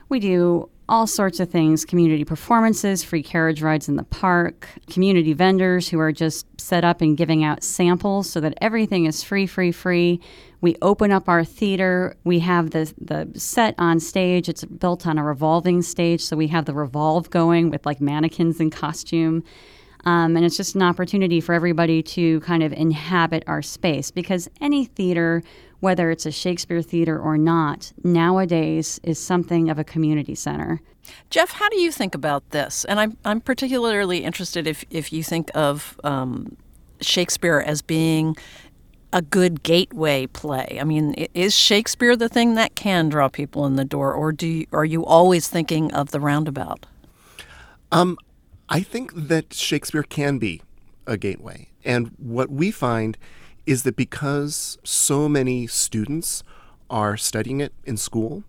we 0.09 0.19
do 0.19 0.69
all 0.89 1.07
sorts 1.07 1.41
of 1.41 1.51
things 1.51 1.85
community 1.85 2.25
performances, 2.25 3.03
free 3.03 3.23
carriage 3.23 3.63
rides 3.63 3.89
in 3.89 3.97
the 3.97 4.05
park, 4.05 4.69
community 4.91 5.33
vendors 5.33 5.89
who 5.89 5.99
are 5.99 6.13
just 6.13 6.47
set 6.61 6.85
up 6.85 7.01
and 7.01 7.17
giving 7.17 7.45
out 7.45 7.63
samples 7.63 8.29
so 8.29 8.41
that 8.41 8.55
everything 8.61 9.07
is 9.07 9.23
free, 9.23 9.47
free, 9.47 9.73
free. 9.73 10.21
We 10.61 10.77
open 10.83 11.11
up 11.11 11.29
our 11.29 11.45
theater. 11.45 12.17
We 12.25 12.39
have 12.41 12.71
the, 12.71 12.93
the 13.01 13.39
set 13.39 13.75
on 13.79 14.01
stage. 14.01 14.49
It's 14.49 14.65
built 14.65 15.07
on 15.07 15.19
a 15.19 15.25
revolving 15.25 15.83
stage, 15.83 16.21
so 16.21 16.37
we 16.37 16.49
have 16.49 16.67
the 16.67 16.75
revolve 16.75 17.31
going 17.31 17.71
with 17.71 17.85
like 17.87 18.01
mannequins 18.01 18.61
in 18.61 18.71
costume. 18.71 19.43
Um, 20.05 20.37
and 20.37 20.45
it's 20.45 20.57
just 20.57 20.75
an 20.75 20.83
opportunity 20.83 21.41
for 21.41 21.55
everybody 21.55 22.03
to 22.03 22.41
kind 22.41 22.63
of 22.63 22.73
inhabit 22.73 23.45
our 23.47 23.63
space 23.63 24.11
because 24.11 24.49
any 24.61 24.85
theater, 24.85 25.43
whether 25.81 26.11
it's 26.11 26.27
a 26.27 26.33
Shakespeare 26.33 26.83
theater 26.83 27.19
or 27.19 27.39
not, 27.39 27.93
nowadays 28.03 29.01
is 29.05 29.19
something 29.19 29.71
of 29.71 29.79
a 29.79 29.85
community 29.85 30.35
center. 30.35 30.81
Jeff, 31.31 31.53
how 31.53 31.69
do 31.69 31.81
you 31.81 31.93
think 31.93 32.15
about 32.15 32.51
this? 32.51 32.85
And 32.85 32.99
I'm, 32.99 33.17
I'm 33.25 33.41
particularly 33.41 34.25
interested 34.25 34.67
if, 34.67 34.85
if 34.91 35.13
you 35.13 35.23
think 35.23 35.51
of 35.55 35.99
um, 36.05 36.57
Shakespeare 37.01 37.63
as 37.65 37.83
being 37.83 38.37
a 39.13 39.21
good 39.23 39.63
gateway 39.63 40.27
play. 40.27 40.79
I 40.81 40.85
mean, 40.85 41.15
is 41.35 41.55
Shakespeare 41.55 42.17
the 42.17 42.29
thing 42.29 42.55
that 42.55 42.75
can 42.75 43.09
draw 43.09 43.29
people 43.29 43.67
in 43.67 43.77
the 43.77 43.85
door, 43.85 44.13
or 44.15 44.33
do 44.33 44.47
you, 44.47 44.67
are 44.73 44.85
you 44.85 45.05
always 45.05 45.49
thinking 45.49 45.93
of 45.93 46.13
the 46.13 46.21
roundabout? 46.21 46.87
Um, 47.91 48.17
I 48.73 48.81
think 48.81 49.13
that 49.15 49.53
Shakespeare 49.53 50.03
can 50.03 50.39
be 50.39 50.63
a 51.07 51.19
gateway. 51.19 51.69
And 51.85 52.13
what 52.17 52.49
we 52.49 52.71
find 52.71 53.19
is 53.67 53.83
that 53.83 53.97
because 53.97 54.79
so 54.83 55.29
many 55.29 55.67
students 55.67 56.43
are 56.89 57.19
studying 57.19 57.61
it 57.61 57.75
in 57.85 57.99
school, 57.99 58.45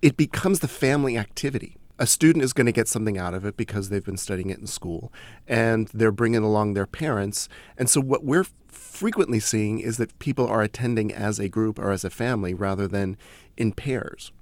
it 0.00 0.16
becomes 0.16 0.60
the 0.60 0.68
family 0.68 1.18
activity. 1.18 1.76
A 1.98 2.06
student 2.06 2.44
is 2.44 2.54
going 2.54 2.64
to 2.64 2.72
get 2.72 2.88
something 2.88 3.18
out 3.18 3.34
of 3.34 3.44
it 3.44 3.58
because 3.58 3.90
they've 3.90 4.02
been 4.02 4.16
studying 4.16 4.48
it 4.48 4.58
in 4.58 4.66
school 4.66 5.12
and 5.46 5.88
they're 5.88 6.12
bringing 6.12 6.42
along 6.42 6.72
their 6.72 6.86
parents. 6.86 7.46
And 7.76 7.90
so, 7.90 8.00
what 8.00 8.24
we're 8.24 8.46
frequently 8.68 9.38
seeing 9.38 9.80
is 9.80 9.98
that 9.98 10.18
people 10.18 10.46
are 10.46 10.62
attending 10.62 11.12
as 11.12 11.38
a 11.38 11.50
group 11.50 11.78
or 11.78 11.90
as 11.90 12.04
a 12.04 12.10
family 12.10 12.54
rather 12.54 12.88
than 12.88 13.18
in 13.58 13.72
pairs. 13.72 14.32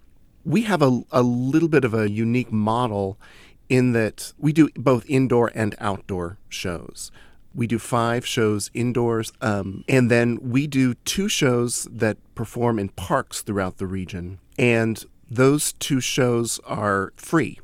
We 0.45 0.62
have 0.62 0.83
a, 0.83 1.00
a 1.11 1.23
little 1.23 1.68
bit 1.68 1.85
of 1.85 1.95
a 1.95 2.09
unique 2.09 2.52
model 2.52 3.18
in 3.68 3.92
that 3.92 4.32
we 4.38 4.52
do 4.52 4.68
both 4.76 5.04
indoor 5.08 5.50
and 5.54 5.75
outdoor 5.78 6.38
shows. 6.49 7.11
We 7.54 7.66
do 7.66 7.78
five 7.78 8.26
shows 8.26 8.70
indoors, 8.75 9.32
um, 9.40 9.85
and 9.88 10.11
then 10.11 10.38
we 10.42 10.66
do 10.66 10.92
two 10.94 11.28
shows 11.28 11.88
that 11.90 12.18
perform 12.35 12.78
in 12.78 12.90
parks 12.90 13.40
throughout 13.40 13.78
the 13.78 13.87
region. 13.87 14.38
And 14.58 15.02
those 15.30 15.73
two 15.73 16.00
shows 16.00 16.61
are 16.66 17.12
free. 17.16 17.58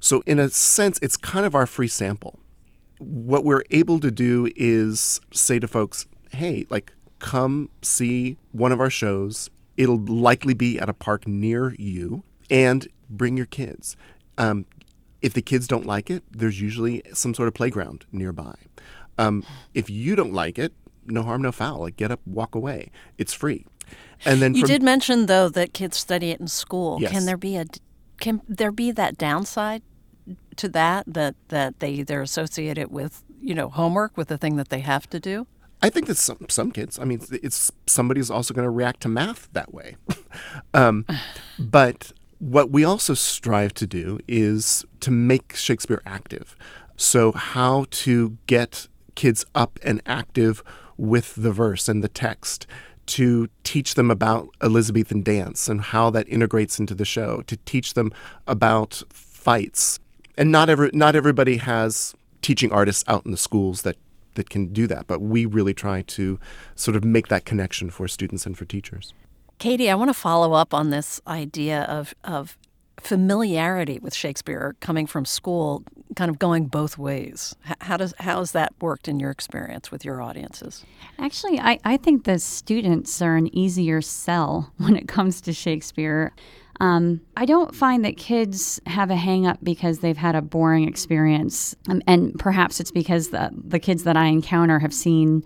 So, 0.00 0.22
in 0.26 0.38
a 0.38 0.48
sense, 0.48 0.98
it's 1.02 1.16
kind 1.16 1.44
of 1.44 1.54
our 1.54 1.66
free 1.66 1.88
sample. 1.88 2.38
What 2.98 3.44
we're 3.44 3.64
able 3.70 4.00
to 4.00 4.10
do 4.10 4.50
is 4.56 5.20
say 5.32 5.58
to 5.58 5.68
folks, 5.68 6.06
hey, 6.32 6.66
like, 6.70 6.92
come 7.18 7.68
see 7.82 8.38
one 8.50 8.72
of 8.72 8.80
our 8.80 8.90
shows. 8.90 9.50
It'll 9.76 10.00
likely 10.00 10.54
be 10.54 10.78
at 10.78 10.88
a 10.88 10.94
park 10.94 11.28
near 11.28 11.74
you, 11.78 12.24
and 12.50 12.88
bring 13.08 13.36
your 13.36 13.46
kids. 13.46 13.96
Um, 14.38 14.66
if 15.22 15.32
the 15.32 15.42
kids 15.42 15.66
don't 15.66 15.86
like 15.86 16.10
it, 16.10 16.22
there's 16.30 16.60
usually 16.60 17.02
some 17.12 17.32
sort 17.34 17.48
of 17.48 17.54
playground 17.54 18.04
nearby. 18.12 18.54
Um, 19.18 19.44
if 19.72 19.88
you 19.88 20.16
don't 20.16 20.32
like 20.32 20.58
it, 20.58 20.72
no 21.06 21.22
harm, 21.22 21.42
no 21.42 21.52
foul. 21.52 21.80
Like 21.80 21.96
get 21.96 22.10
up, 22.10 22.20
walk 22.26 22.54
away. 22.54 22.90
It's 23.18 23.32
free. 23.32 23.66
And 24.24 24.40
then 24.40 24.54
you 24.54 24.62
from, 24.62 24.68
did 24.68 24.82
mention 24.82 25.26
though 25.26 25.48
that 25.48 25.72
kids 25.72 25.96
study 25.96 26.30
it 26.30 26.40
in 26.40 26.48
school. 26.48 26.98
Yes. 27.00 27.12
Can 27.12 27.26
there 27.26 27.36
be 27.36 27.56
a 27.56 27.64
can 28.20 28.40
there 28.48 28.72
be 28.72 28.92
that 28.92 29.18
downside 29.18 29.82
to 30.56 30.68
that 30.68 31.04
that 31.06 31.34
that 31.48 31.80
they 31.80 31.90
either 31.90 32.22
associate 32.22 32.78
it 32.78 32.90
with 32.90 33.22
you 33.40 33.54
know 33.54 33.68
homework 33.68 34.16
with 34.16 34.28
the 34.28 34.38
thing 34.38 34.56
that 34.56 34.68
they 34.68 34.80
have 34.80 35.08
to 35.10 35.20
do? 35.20 35.46
I 35.82 35.90
think 35.90 36.06
that 36.06 36.16
some 36.16 36.46
some 36.48 36.70
kids. 36.70 36.98
I 36.98 37.04
mean, 37.04 37.20
it's 37.30 37.72
somebody's 37.86 38.30
also 38.30 38.54
going 38.54 38.64
to 38.64 38.70
react 38.70 39.00
to 39.00 39.08
math 39.08 39.48
that 39.52 39.74
way. 39.74 39.96
um, 40.74 41.04
but 41.58 42.12
what 42.42 42.72
we 42.72 42.82
also 42.82 43.14
strive 43.14 43.72
to 43.72 43.86
do 43.86 44.18
is 44.26 44.84
to 44.98 45.12
make 45.12 45.54
Shakespeare 45.54 46.02
active. 46.04 46.56
So, 46.96 47.30
how 47.30 47.86
to 47.90 48.36
get 48.48 48.88
kids 49.14 49.44
up 49.54 49.78
and 49.84 50.02
active 50.06 50.60
with 50.96 51.36
the 51.36 51.52
verse 51.52 51.88
and 51.88 52.02
the 52.02 52.08
text, 52.08 52.66
to 53.06 53.48
teach 53.62 53.94
them 53.94 54.10
about 54.10 54.48
Elizabethan 54.60 55.22
dance 55.22 55.68
and 55.68 55.80
how 55.80 56.10
that 56.10 56.28
integrates 56.28 56.80
into 56.80 56.96
the 56.96 57.04
show, 57.04 57.42
to 57.42 57.56
teach 57.58 57.94
them 57.94 58.10
about 58.48 59.04
fights. 59.08 60.00
And 60.36 60.50
not 60.50 60.68
every 60.68 60.90
not 60.92 61.14
everybody 61.14 61.58
has 61.58 62.12
teaching 62.40 62.72
artists 62.72 63.04
out 63.06 63.24
in 63.24 63.30
the 63.30 63.36
schools 63.36 63.82
that 63.82 63.96
that 64.34 64.50
can 64.50 64.72
do 64.72 64.88
that, 64.88 65.06
but 65.06 65.20
we 65.20 65.46
really 65.46 65.74
try 65.74 66.02
to 66.02 66.40
sort 66.74 66.96
of 66.96 67.04
make 67.04 67.28
that 67.28 67.44
connection 67.44 67.88
for 67.88 68.08
students 68.08 68.46
and 68.46 68.58
for 68.58 68.64
teachers. 68.64 69.14
Katie, 69.58 69.90
I 69.90 69.94
want 69.94 70.08
to 70.08 70.14
follow 70.14 70.52
up 70.52 70.74
on 70.74 70.90
this 70.90 71.20
idea 71.26 71.82
of, 71.82 72.14
of 72.24 72.58
familiarity 73.02 73.98
with 74.00 74.14
Shakespeare 74.14 74.76
coming 74.80 75.06
from 75.06 75.24
school, 75.24 75.82
kind 76.16 76.30
of 76.30 76.38
going 76.38 76.66
both 76.66 76.98
ways. 76.98 77.54
How 77.80 77.96
does 77.96 78.14
how 78.18 78.38
has 78.38 78.52
that 78.52 78.72
worked 78.80 79.08
in 79.08 79.18
your 79.20 79.30
experience 79.30 79.90
with 79.90 80.04
your 80.04 80.22
audiences? 80.22 80.84
Actually, 81.18 81.58
I, 81.58 81.78
I 81.84 81.96
think 81.96 82.24
the 82.24 82.38
students 82.38 83.20
are 83.20 83.36
an 83.36 83.54
easier 83.54 84.00
sell 84.00 84.72
when 84.78 84.96
it 84.96 85.08
comes 85.08 85.40
to 85.42 85.52
Shakespeare. 85.52 86.32
Um, 86.80 87.20
I 87.36 87.44
don't 87.44 87.74
find 87.74 88.04
that 88.04 88.16
kids 88.16 88.80
have 88.86 89.10
a 89.10 89.16
hang 89.16 89.46
up 89.46 89.58
because 89.62 89.98
they've 89.98 90.16
had 90.16 90.34
a 90.34 90.42
boring 90.42 90.88
experience. 90.88 91.76
Um, 91.88 92.02
and 92.06 92.36
perhaps 92.38 92.80
it's 92.80 92.90
because 92.90 93.28
the, 93.28 93.50
the 93.52 93.78
kids 93.78 94.04
that 94.04 94.16
I 94.16 94.26
encounter 94.26 94.78
have 94.80 94.92
seen 94.92 95.44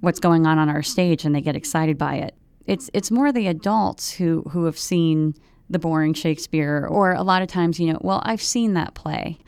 what's 0.00 0.18
going 0.18 0.46
on 0.46 0.58
on 0.58 0.68
our 0.68 0.82
stage 0.82 1.24
and 1.24 1.34
they 1.34 1.40
get 1.40 1.54
excited 1.54 1.98
by 1.98 2.16
it 2.16 2.34
it's 2.66 2.90
it's 2.92 3.10
more 3.10 3.32
the 3.32 3.46
adults 3.46 4.12
who 4.12 4.42
who 4.50 4.64
have 4.64 4.78
seen 4.78 5.34
the 5.70 5.78
boring 5.78 6.14
Shakespeare, 6.14 6.86
or 6.88 7.12
a 7.12 7.22
lot 7.22 7.42
of 7.42 7.48
times, 7.48 7.80
you 7.80 7.92
know, 7.92 7.98
well, 8.02 8.20
I've 8.24 8.42
seen 8.42 8.74
that 8.74 8.94
play. 8.94 9.38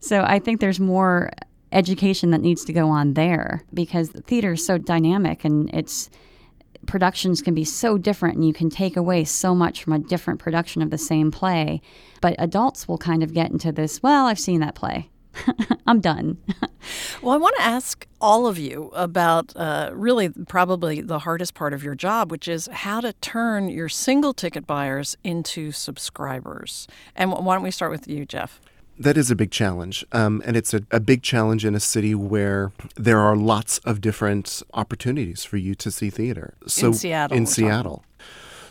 So 0.00 0.24
I 0.26 0.38
think 0.38 0.60
there's 0.60 0.80
more 0.80 1.30
education 1.72 2.30
that 2.30 2.40
needs 2.40 2.64
to 2.64 2.72
go 2.72 2.88
on 2.88 3.14
there 3.14 3.62
because 3.72 4.10
the 4.10 4.22
theater 4.22 4.52
is 4.54 4.66
so 4.66 4.78
dynamic 4.78 5.44
and 5.44 5.72
it's 5.72 6.10
productions 6.86 7.42
can 7.42 7.54
be 7.54 7.64
so 7.64 7.98
different 7.98 8.36
and 8.36 8.46
you 8.46 8.52
can 8.52 8.70
take 8.70 8.96
away 8.96 9.22
so 9.22 9.54
much 9.54 9.84
from 9.84 9.92
a 9.92 9.98
different 9.98 10.40
production 10.40 10.82
of 10.82 10.90
the 10.90 10.98
same 10.98 11.30
play. 11.30 11.80
But 12.20 12.34
adults 12.38 12.88
will 12.88 12.98
kind 12.98 13.22
of 13.22 13.32
get 13.34 13.50
into 13.50 13.70
this, 13.70 14.02
well, 14.02 14.26
I've 14.26 14.40
seen 14.40 14.60
that 14.60 14.74
play. 14.74 15.10
I'm 15.86 16.00
done. 16.00 16.38
well, 17.22 17.34
I 17.34 17.36
want 17.36 17.56
to 17.58 17.62
ask 17.62 18.06
all 18.20 18.46
of 18.46 18.58
you 18.58 18.90
about 18.94 19.52
uh, 19.56 19.90
really 19.92 20.28
probably 20.28 21.00
the 21.00 21.20
hardest 21.20 21.54
part 21.54 21.72
of 21.72 21.82
your 21.82 21.94
job, 21.94 22.30
which 22.30 22.48
is 22.48 22.68
how 22.72 23.00
to 23.00 23.12
turn 23.14 23.68
your 23.68 23.88
single 23.88 24.32
ticket 24.32 24.66
buyers 24.66 25.16
into 25.24 25.72
subscribers. 25.72 26.86
And 27.16 27.32
why 27.32 27.54
don't 27.54 27.64
we 27.64 27.70
start 27.70 27.90
with 27.90 28.08
you, 28.08 28.24
Jeff? 28.24 28.60
That 28.98 29.16
is 29.16 29.30
a 29.30 29.34
big 29.34 29.50
challenge. 29.50 30.04
Um, 30.12 30.42
and 30.44 30.56
it's 30.56 30.74
a, 30.74 30.82
a 30.90 31.00
big 31.00 31.22
challenge 31.22 31.64
in 31.64 31.74
a 31.74 31.80
city 31.80 32.14
where 32.14 32.70
there 32.96 33.18
are 33.18 33.34
lots 33.34 33.78
of 33.78 34.00
different 34.02 34.62
opportunities 34.74 35.42
for 35.44 35.56
you 35.56 35.74
to 35.76 35.90
see 35.90 36.10
theater. 36.10 36.54
So 36.66 36.88
in 36.88 36.94
Seattle. 36.94 37.36
In 37.36 37.46
Seattle. 37.46 38.04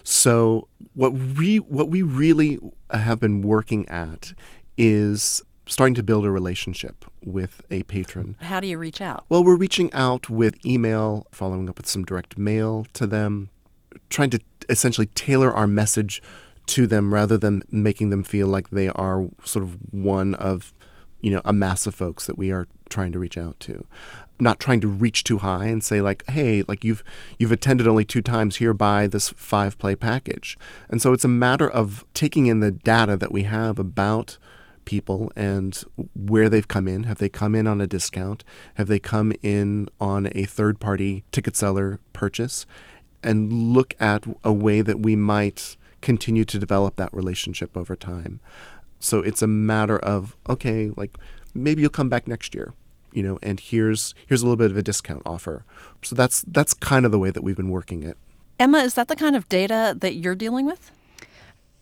So 0.04 0.68
what 0.94 1.14
we 1.14 1.58
what 1.58 1.90
we 1.90 2.02
really 2.02 2.60
have 2.92 3.20
been 3.20 3.42
working 3.42 3.88
at 3.90 4.34
is 4.78 5.44
starting 5.70 5.94
to 5.94 6.04
build 6.04 6.26
a 6.26 6.32
relationship 6.32 7.06
with 7.24 7.62
a 7.70 7.84
patron. 7.84 8.36
How 8.42 8.60
do 8.60 8.68
you 8.68 8.78
reach 8.78 9.02
out? 9.02 9.24
Well, 9.30 9.44
we're 9.44 9.56
reaching 9.56 9.94
out 9.94 10.30
with 10.30 10.66
email, 10.66 11.28
following 11.32 11.70
up 11.70 11.78
with 11.78 11.88
some 11.88 12.04
direct 12.04 12.38
mail 12.38 12.88
to 12.94 13.06
them, 13.06 13.50
trying 14.10 14.32
to 14.32 14.40
essentially 14.68 15.08
tailor 15.08 15.54
our 15.54 15.68
message 15.68 16.22
to 16.68 16.88
them 16.88 17.14
rather 17.14 17.38
than 17.38 17.64
making 17.72 18.10
them 18.10 18.24
feel 18.24 18.48
like 18.48 18.70
they 18.70 18.90
are 18.90 19.28
sort 19.44 19.64
of 19.64 19.78
one 19.92 20.36
of, 20.36 20.74
you 21.22 21.32
know, 21.32 21.42
a 21.46 21.54
mass 21.54 21.88
of 21.88 21.96
folks 21.96 22.26
that 22.26 22.38
we 22.38 22.52
are 22.52 22.68
trying 22.90 23.12
to 23.12 23.20
reach 23.20 23.38
out 23.38 23.60
to. 23.62 23.86
Not 24.40 24.60
trying 24.60 24.80
to 24.82 24.88
reach 24.88 25.24
too 25.24 25.40
high 25.40 25.66
and 25.66 25.84
say 25.84 26.02
like, 26.02 26.28
hey, 26.30 26.64
like 26.68 26.84
you've 26.84 27.04
you've 27.38 27.52
attended 27.52 27.88
only 27.88 28.06
two 28.06 28.22
times 28.22 28.58
here 28.58 28.74
buy 28.74 29.06
this 29.06 29.30
five 29.30 29.78
play 29.78 29.96
package. 29.96 30.58
And 30.90 31.02
so 31.02 31.12
it's 31.14 31.26
a 31.26 31.30
matter 31.30 31.70
of 31.70 32.06
taking 32.14 32.48
in 32.48 32.60
the 32.60 32.72
data 32.72 33.18
that 33.18 33.32
we 33.32 33.44
have 33.44 33.78
about 33.80 34.38
people 34.90 35.32
and 35.36 35.84
where 36.16 36.50
they've 36.50 36.68
come 36.68 36.88
in. 36.88 37.04
Have 37.04 37.20
they 37.20 37.30
come 37.30 37.54
in 37.54 37.68
on 37.68 37.80
a 37.80 37.86
discount? 37.86 38.44
Have 38.74 38.88
they 38.88 38.98
come 38.98 39.32
in 39.44 39.88
on 40.02 40.30
a 40.34 40.46
third 40.46 40.80
party 40.80 41.24
ticket 41.32 41.56
seller 41.56 42.00
purchase? 42.12 42.66
And 43.22 43.54
look 43.72 43.94
at 44.00 44.26
a 44.44 44.52
way 44.52 44.82
that 44.82 45.00
we 45.00 45.16
might 45.16 45.78
continue 46.02 46.44
to 46.46 46.58
develop 46.58 46.96
that 46.96 47.14
relationship 47.14 47.78
over 47.78 47.96
time. 47.96 48.40
So 49.00 49.20
it's 49.20 49.44
a 49.44 49.48
matter 49.48 50.00
of, 50.00 50.36
okay, 50.50 50.90
like 50.98 51.16
maybe 51.54 51.82
you'll 51.82 51.92
come 51.92 52.10
back 52.10 52.28
next 52.28 52.56
year 52.56 52.74
you 53.12 53.24
know 53.24 53.40
and 53.42 53.60
here's 53.60 54.14
here's 54.28 54.44
a 54.44 54.46
little 54.46 54.56
bit 54.56 54.70
of 54.70 54.78
a 54.78 54.84
discount 54.84 55.24
offer 55.26 55.66
so 56.04 56.16
that's 56.16 56.44
that's 56.48 56.76
kind 56.76 57.08
of 57.08 57.12
the 57.12 57.18
way 57.18 57.32
that 57.32 57.42
we've 57.42 57.58
been 57.58 57.72
working 57.72 58.04
it 58.04 58.16
emma 58.60 58.78
is 58.78 58.94
that 58.94 59.08
the 59.08 59.16
kind 59.16 59.36
of 59.36 59.50
data 59.50 59.96
that 59.98 60.14
you're 60.14 60.36
dealing 60.36 60.68
with 60.68 60.92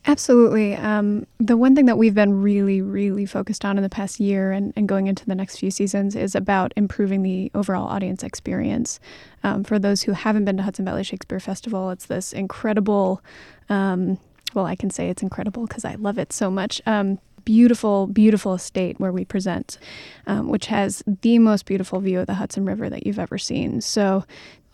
Absolutely. 0.08 0.74
Um, 0.74 1.28
the 1.38 1.58
one 1.58 1.76
thing 1.76 1.86
that 1.88 1.98
we've 1.98 2.16
been 2.16 2.42
really, 2.42 2.82
really 2.82 3.26
focused 3.26 3.66
on 3.66 3.76
in 3.76 3.84
the 3.84 3.90
past 3.90 4.22
year 4.22 4.54
and, 4.54 4.72
and 4.78 4.88
going 4.88 5.08
into 5.08 5.26
the 5.26 5.36
next 5.36 5.58
few 5.58 5.70
seasons 5.70 6.16
is 6.16 6.34
about 6.34 6.72
improving 6.78 7.24
the 7.24 7.52
overall 7.54 7.90
audience 7.90 8.24
experience. 8.24 9.02
Um, 9.44 9.66
for 9.66 9.78
those 9.78 10.04
who 10.04 10.14
haven't 10.14 10.46
been 10.46 10.56
to 10.58 10.64
Hudson 10.64 10.86
Valley 10.86 11.04
Shakespeare 11.04 11.42
Festival, 11.42 11.90
it's 11.90 12.06
this 12.06 12.32
incredible, 12.32 13.22
um, 13.68 14.18
well, 14.54 14.66
I 14.66 14.78
can 14.78 14.90
say 14.90 15.10
it's 15.10 15.22
incredible 15.22 15.68
because 15.68 15.84
I 15.84 15.96
love 15.96 16.18
it 16.18 16.32
so 16.32 16.50
much. 16.50 16.82
Um, 16.86 17.20
beautiful, 17.44 18.08
beautiful 18.08 18.54
estate 18.54 19.00
where 19.00 19.12
we 19.12 19.24
present, 19.24 19.78
um, 20.26 20.50
which 20.50 20.68
has 20.68 21.04
the 21.22 21.40
most 21.40 21.66
beautiful 21.66 22.00
view 22.02 22.20
of 22.20 22.28
the 22.28 22.34
Hudson 22.34 22.66
River 22.66 22.90
that 22.90 23.06
you've 23.06 23.20
ever 23.20 23.38
seen. 23.38 23.80
So 23.82 24.26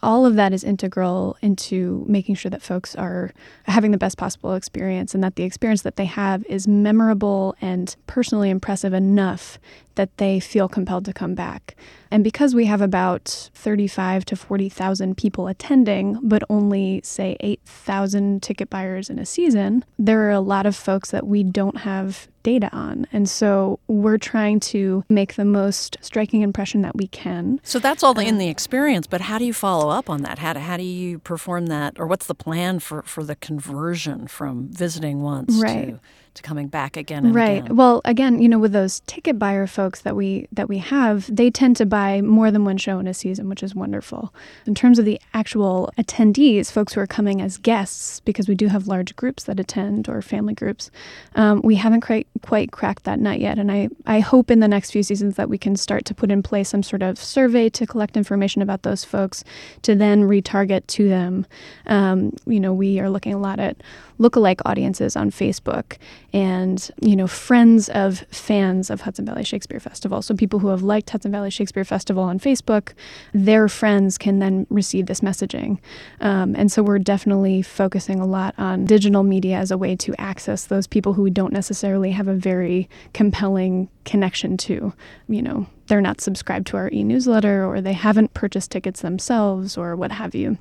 all 0.03 0.25
of 0.25 0.35
that 0.35 0.53
is 0.53 0.63
integral 0.63 1.37
into 1.41 2.05
making 2.07 2.35
sure 2.35 2.49
that 2.51 2.61
folks 2.61 2.95
are 2.95 3.31
having 3.63 3.91
the 3.91 3.97
best 3.97 4.17
possible 4.17 4.53
experience 4.53 5.15
and 5.15 5.23
that 5.23 5.35
the 5.35 5.43
experience 5.43 5.81
that 5.81 5.95
they 5.95 6.05
have 6.05 6.45
is 6.45 6.67
memorable 6.67 7.55
and 7.61 7.95
personally 8.05 8.49
impressive 8.49 8.93
enough 8.93 9.57
that 9.95 10.17
they 10.17 10.39
feel 10.39 10.67
compelled 10.67 11.05
to 11.05 11.13
come 11.13 11.35
back. 11.35 11.75
And 12.11 12.23
because 12.23 12.53
we 12.53 12.65
have 12.65 12.81
about 12.81 13.49
35 13.55 14.25
to 14.25 14.35
40,000 14.35 15.17
people 15.17 15.47
attending, 15.47 16.19
but 16.21 16.43
only, 16.49 17.01
say, 17.03 17.35
8,000 17.39 18.43
ticket 18.43 18.69
buyers 18.69 19.09
in 19.09 19.17
a 19.17 19.25
season, 19.25 19.83
there 19.97 20.21
are 20.27 20.31
a 20.31 20.39
lot 20.39 20.67
of 20.67 20.75
folks 20.75 21.09
that 21.09 21.25
we 21.25 21.43
don't 21.43 21.77
have 21.77 22.27
data 22.43 22.69
on. 22.71 23.07
And 23.11 23.27
so 23.27 23.79
we're 23.87 24.17
trying 24.17 24.59
to 24.59 25.03
make 25.09 25.35
the 25.35 25.45
most 25.45 25.97
striking 26.01 26.41
impression 26.41 26.81
that 26.81 26.95
we 26.95 27.07
can. 27.07 27.59
So 27.63 27.79
that's 27.79 28.03
all 28.03 28.17
uh, 28.17 28.21
in 28.21 28.37
the 28.37 28.49
experience, 28.49 29.07
but 29.07 29.21
how 29.21 29.39
do 29.39 29.45
you 29.45 29.53
follow 29.53 29.89
up 29.89 30.09
on 30.09 30.21
that? 30.21 30.39
How 30.39 30.53
do, 30.53 30.59
how 30.59 30.77
do 30.77 30.83
you 30.83 31.19
perform 31.19 31.67
that? 31.67 31.99
Or 31.99 32.05
what's 32.05 32.27
the 32.27 32.35
plan 32.35 32.79
for, 32.79 33.01
for 33.03 33.23
the 33.23 33.35
conversion 33.35 34.27
from 34.27 34.67
visiting 34.67 35.21
once 35.21 35.55
right. 35.55 35.87
to 35.87 35.99
to 36.35 36.41
coming 36.41 36.67
back 36.67 36.97
again 36.97 37.25
and 37.25 37.35
right. 37.35 37.63
again. 37.63 37.75
Well, 37.75 38.01
again, 38.05 38.41
you 38.41 38.49
know, 38.49 38.59
with 38.59 38.71
those 38.71 39.01
ticket 39.01 39.37
buyer 39.37 39.67
folks 39.67 39.82
that 39.91 40.15
we 40.15 40.47
that 40.51 40.69
we 40.69 40.79
have, 40.79 41.33
they 41.33 41.49
tend 41.49 41.77
to 41.77 41.85
buy 41.85 42.21
more 42.21 42.51
than 42.51 42.65
one 42.65 42.77
show 42.77 42.99
in 42.99 43.07
a 43.07 43.13
season, 43.13 43.49
which 43.49 43.63
is 43.63 43.75
wonderful. 43.75 44.33
In 44.65 44.75
terms 44.75 44.99
of 44.99 45.05
the 45.05 45.19
actual 45.33 45.91
attendees, 45.97 46.71
folks 46.71 46.93
who 46.93 47.01
are 47.01 47.07
coming 47.07 47.41
as 47.41 47.57
guests, 47.57 48.19
because 48.21 48.47
we 48.47 48.55
do 48.55 48.67
have 48.67 48.87
large 48.87 49.15
groups 49.15 49.43
that 49.43 49.59
attend 49.59 50.09
or 50.09 50.21
family 50.21 50.53
groups, 50.53 50.91
um, 51.35 51.61
we 51.63 51.75
haven't 51.75 52.01
quite 52.01 52.27
quite 52.41 52.71
cracked 52.71 53.03
that 53.03 53.19
nut 53.19 53.39
yet. 53.39 53.59
And 53.59 53.71
I 53.71 53.89
I 54.05 54.19
hope 54.19 54.49
in 54.49 54.59
the 54.59 54.67
next 54.67 54.91
few 54.91 55.03
seasons 55.03 55.35
that 55.35 55.49
we 55.49 55.57
can 55.57 55.75
start 55.75 56.05
to 56.05 56.15
put 56.15 56.31
in 56.31 56.43
place 56.43 56.69
some 56.69 56.83
sort 56.83 57.01
of 57.01 57.17
survey 57.17 57.69
to 57.69 57.85
collect 57.85 58.17
information 58.17 58.61
about 58.61 58.83
those 58.83 59.03
folks 59.03 59.43
to 59.83 59.95
then 59.95 60.23
retarget 60.23 60.87
to 60.87 61.07
them. 61.07 61.45
Um, 61.87 62.33
you 62.45 62.59
know, 62.59 62.73
we 62.73 62.99
are 62.99 63.09
looking 63.09 63.33
a 63.33 63.39
lot 63.39 63.59
at 63.59 63.77
lookalike 64.19 64.61
audiences 64.65 65.15
on 65.15 65.31
Facebook 65.31 65.97
and, 66.33 66.89
you 67.01 67.15
know, 67.15 67.27
friends 67.27 67.89
of 67.89 68.19
fans 68.31 68.89
of 68.89 69.01
Hudson 69.01 69.25
Valley 69.25 69.43
Shakespeare 69.43 69.72
Festival. 69.79 70.21
So 70.21 70.35
people 70.35 70.59
who 70.59 70.69
have 70.69 70.83
liked 70.83 71.09
Hudson 71.09 71.31
Valley 71.31 71.49
Shakespeare 71.49 71.83
Festival 71.83 72.23
on 72.23 72.39
Facebook, 72.39 72.93
their 73.33 73.67
friends 73.67 74.17
can 74.17 74.39
then 74.39 74.67
receive 74.69 75.05
this 75.05 75.21
messaging. 75.21 75.79
Um, 76.21 76.55
and 76.55 76.71
so 76.71 76.83
we're 76.83 76.99
definitely 76.99 77.61
focusing 77.61 78.19
a 78.19 78.25
lot 78.25 78.55
on 78.57 78.85
digital 78.85 79.23
media 79.23 79.57
as 79.57 79.71
a 79.71 79.77
way 79.77 79.95
to 79.97 80.19
access 80.19 80.65
those 80.65 80.87
people 80.87 81.13
who 81.13 81.29
don't 81.29 81.53
necessarily 81.53 82.11
have 82.11 82.27
a 82.27 82.33
very 82.33 82.89
compelling 83.13 83.89
connection 84.05 84.57
to. 84.57 84.93
You 85.27 85.41
know, 85.41 85.67
they're 85.87 86.01
not 86.01 86.21
subscribed 86.21 86.67
to 86.67 86.77
our 86.77 86.89
e 86.91 87.03
newsletter 87.03 87.65
or 87.65 87.81
they 87.81 87.93
haven't 87.93 88.33
purchased 88.33 88.71
tickets 88.71 89.01
themselves 89.01 89.77
or 89.77 89.95
what 89.95 90.11
have 90.11 90.35
you. 90.35 90.57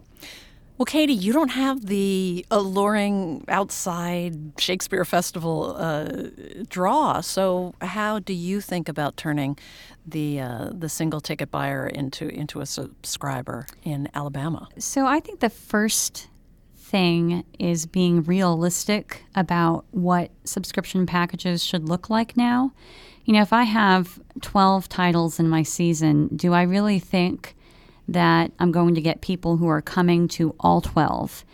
Well, 0.82 0.86
Katie, 0.86 1.12
you 1.12 1.32
don't 1.32 1.50
have 1.50 1.86
the 1.86 2.44
alluring 2.50 3.44
outside 3.46 4.34
Shakespeare 4.58 5.04
Festival 5.04 5.76
uh, 5.78 6.30
draw. 6.68 7.20
So, 7.20 7.76
how 7.80 8.18
do 8.18 8.32
you 8.32 8.60
think 8.60 8.88
about 8.88 9.16
turning 9.16 9.56
the 10.04 10.40
uh, 10.40 10.70
the 10.72 10.88
single 10.88 11.20
ticket 11.20 11.52
buyer 11.52 11.86
into 11.86 12.26
into 12.26 12.60
a 12.60 12.66
subscriber 12.66 13.68
in 13.84 14.08
Alabama? 14.12 14.66
So, 14.76 15.06
I 15.06 15.20
think 15.20 15.38
the 15.38 15.50
first 15.50 16.26
thing 16.76 17.44
is 17.60 17.86
being 17.86 18.24
realistic 18.24 19.22
about 19.36 19.84
what 19.92 20.32
subscription 20.42 21.06
packages 21.06 21.62
should 21.62 21.88
look 21.88 22.10
like 22.10 22.36
now. 22.36 22.72
You 23.24 23.34
know, 23.34 23.42
if 23.42 23.52
I 23.52 23.62
have 23.62 24.18
12 24.40 24.88
titles 24.88 25.38
in 25.38 25.48
my 25.48 25.62
season, 25.62 26.26
do 26.34 26.52
I 26.52 26.62
really 26.62 26.98
think 26.98 27.54
that 28.08 28.52
I'm 28.58 28.72
going 28.72 28.94
to 28.94 29.00
get 29.00 29.20
people 29.20 29.56
who 29.56 29.68
are 29.68 29.82
coming 29.82 30.28
to 30.28 30.54
all 30.60 30.80
12. 30.80 31.44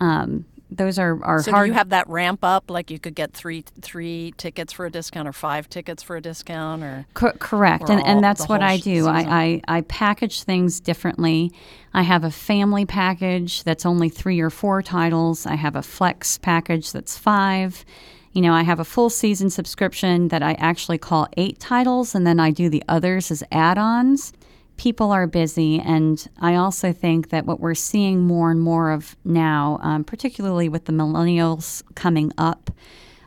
Um, 0.00 0.44
those 0.70 0.98
are, 0.98 1.22
are 1.24 1.42
so 1.42 1.52
hard. 1.52 1.66
do 1.66 1.68
you 1.68 1.74
have 1.74 1.90
that 1.90 2.08
ramp 2.08 2.40
up? 2.42 2.70
Like 2.70 2.90
you 2.90 2.98
could 2.98 3.14
get 3.14 3.32
three 3.32 3.64
three 3.80 4.34
tickets 4.36 4.72
for 4.72 4.86
a 4.86 4.90
discount, 4.90 5.28
or 5.28 5.32
five 5.32 5.68
tickets 5.68 6.02
for 6.02 6.16
a 6.16 6.20
discount, 6.20 6.82
or 6.82 7.06
Co- 7.14 7.32
correct, 7.32 7.84
or 7.84 7.92
and 7.92 8.02
all, 8.02 8.08
and 8.08 8.24
that's 8.24 8.48
what 8.48 8.62
I 8.62 8.76
do. 8.76 9.06
I, 9.06 9.60
I, 9.68 9.78
I 9.78 9.80
package 9.82 10.42
things 10.42 10.80
differently. 10.80 11.52
I 11.94 12.02
have 12.02 12.24
a 12.24 12.30
family 12.30 12.84
package 12.84 13.62
that's 13.62 13.86
only 13.86 14.08
three 14.08 14.40
or 14.40 14.50
four 14.50 14.82
titles. 14.82 15.46
I 15.46 15.54
have 15.54 15.76
a 15.76 15.82
flex 15.82 16.38
package 16.38 16.92
that's 16.92 17.16
five. 17.16 17.84
You 18.32 18.42
know, 18.42 18.52
I 18.52 18.64
have 18.64 18.80
a 18.80 18.84
full 18.84 19.08
season 19.08 19.48
subscription 19.48 20.28
that 20.28 20.42
I 20.42 20.52
actually 20.54 20.98
call 20.98 21.28
eight 21.36 21.60
titles, 21.60 22.14
and 22.14 22.26
then 22.26 22.40
I 22.40 22.50
do 22.50 22.68
the 22.68 22.82
others 22.88 23.30
as 23.30 23.42
add-ons 23.52 24.32
people 24.76 25.10
are 25.10 25.26
busy. 25.26 25.80
And 25.80 26.26
I 26.40 26.54
also 26.54 26.92
think 26.92 27.30
that 27.30 27.46
what 27.46 27.60
we're 27.60 27.74
seeing 27.74 28.26
more 28.26 28.50
and 28.50 28.60
more 28.60 28.90
of 28.90 29.16
now, 29.24 29.78
um, 29.82 30.04
particularly 30.04 30.68
with 30.68 30.84
the 30.84 30.92
millennials 30.92 31.82
coming 31.94 32.32
up, 32.36 32.70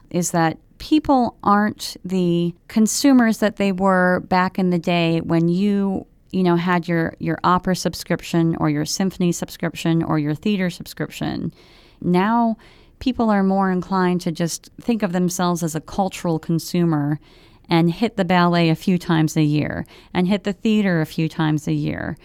is 0.09 0.31
that 0.31 0.57
people 0.79 1.37
aren't 1.43 1.97
the 2.03 2.53
consumers 2.67 3.39
that 3.39 3.57
they 3.57 3.71
were 3.71 4.21
back 4.21 4.57
in 4.57 4.69
the 4.69 4.79
day 4.79 5.19
when 5.21 5.47
you 5.49 6.05
you 6.31 6.41
know 6.41 6.55
had 6.55 6.87
your 6.87 7.13
your 7.19 7.37
opera 7.43 7.75
subscription 7.75 8.55
or 8.57 8.69
your 8.69 8.85
symphony 8.85 9.31
subscription 9.31 10.01
or 10.03 10.17
your 10.17 10.33
theater 10.33 10.69
subscription 10.69 11.53
now 12.01 12.55
people 12.99 13.29
are 13.29 13.43
more 13.43 13.71
inclined 13.71 14.21
to 14.21 14.31
just 14.31 14.69
think 14.79 15.03
of 15.03 15.11
themselves 15.11 15.63
as 15.63 15.75
a 15.75 15.81
cultural 15.81 16.39
consumer 16.39 17.19
and 17.69 17.91
hit 17.91 18.17
the 18.17 18.25
ballet 18.25 18.69
a 18.69 18.75
few 18.75 18.97
times 18.97 19.37
a 19.37 19.43
year 19.43 19.85
and 20.13 20.27
hit 20.27 20.43
the 20.43 20.53
theater 20.53 21.01
a 21.01 21.05
few 21.05 21.29
times 21.29 21.67
a 21.67 21.73
year. 21.73 22.17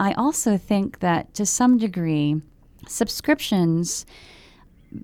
I 0.00 0.12
also 0.12 0.56
think 0.56 1.00
that 1.00 1.34
to 1.34 1.44
some 1.44 1.76
degree, 1.78 2.40
subscriptions, 2.86 4.06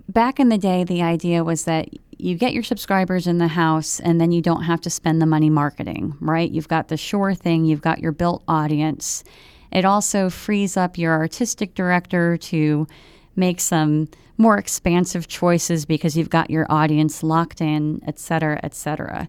back 0.09 0.41
in 0.41 0.49
the 0.49 0.59
day, 0.59 0.85
the 0.85 1.03
idea 1.03 1.45
was 1.45 1.65
that 1.65 1.89
you 2.17 2.37
get 2.37 2.55
your 2.55 2.63
subscribers 2.63 3.27
in 3.27 3.39
the 3.39 3.49
house 3.49 4.01
and 4.01 4.21
then 4.21 4.33
you 4.33 4.41
don't 4.41 4.63
have 4.63 4.81
to 4.83 4.91
spend 4.91 5.21
the 5.21 5.27
money 5.27 5.51
marketing, 5.51 6.17
right? 6.21 6.51
You've 6.51 6.69
got 6.69 6.89
the 6.89 6.97
sure 6.97 7.35
thing, 7.35 7.65
you've 7.65 7.83
got 7.83 7.99
your 7.99 8.13
built 8.13 8.43
audience. 8.49 9.25
It 9.73 9.85
also 9.85 10.31
frees 10.31 10.77
up 10.77 10.97
your 10.97 11.13
artistic 11.13 11.75
director 11.75 12.37
to 12.37 12.87
make 13.35 13.61
some 13.61 14.09
more 14.39 14.57
expansive 14.57 15.27
choices 15.27 15.85
because 15.85 16.17
you've 16.17 16.31
got 16.31 16.51
your 16.51 16.67
audience 16.71 17.23
locked 17.23 17.61
in, 17.61 18.01
et 18.07 18.19
cetera, 18.19 18.61
et 18.63 18.75
cetera. 18.75 19.29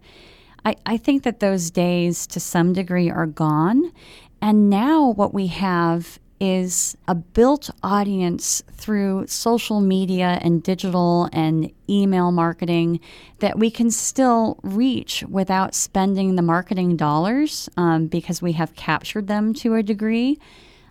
I, 0.66 0.76
I 0.86 0.98
think 0.98 1.24
that 1.24 1.40
those 1.40 1.72
days 1.72 2.26
to 2.28 2.40
some 2.40 2.74
degree 2.74 3.10
are 3.10 3.28
gone. 3.28 3.92
And 4.42 4.70
now 4.70 5.12
what 5.12 5.34
we 5.34 5.48
have 5.48 6.20
is 6.40 6.98
a 7.08 7.16
built 7.16 7.70
audience 7.82 8.62
through 8.74 9.26
social 9.28 9.80
media 9.80 10.38
and 10.42 10.62
digital 10.62 11.30
and 11.32 11.72
email 11.90 12.32
marketing 12.32 13.00
that 13.40 13.58
we 13.58 13.72
can 13.72 13.90
still 13.90 14.60
reach 14.62 15.24
without 15.30 15.74
spending 15.74 16.36
the 16.36 16.42
marketing 16.42 16.98
dollars 16.98 17.70
um, 17.78 18.08
because 18.08 18.42
we 18.42 18.52
have 18.52 18.76
captured 18.76 19.28
them 19.28 19.54
to 19.54 19.76
a 19.76 19.84
degree. 19.84 20.38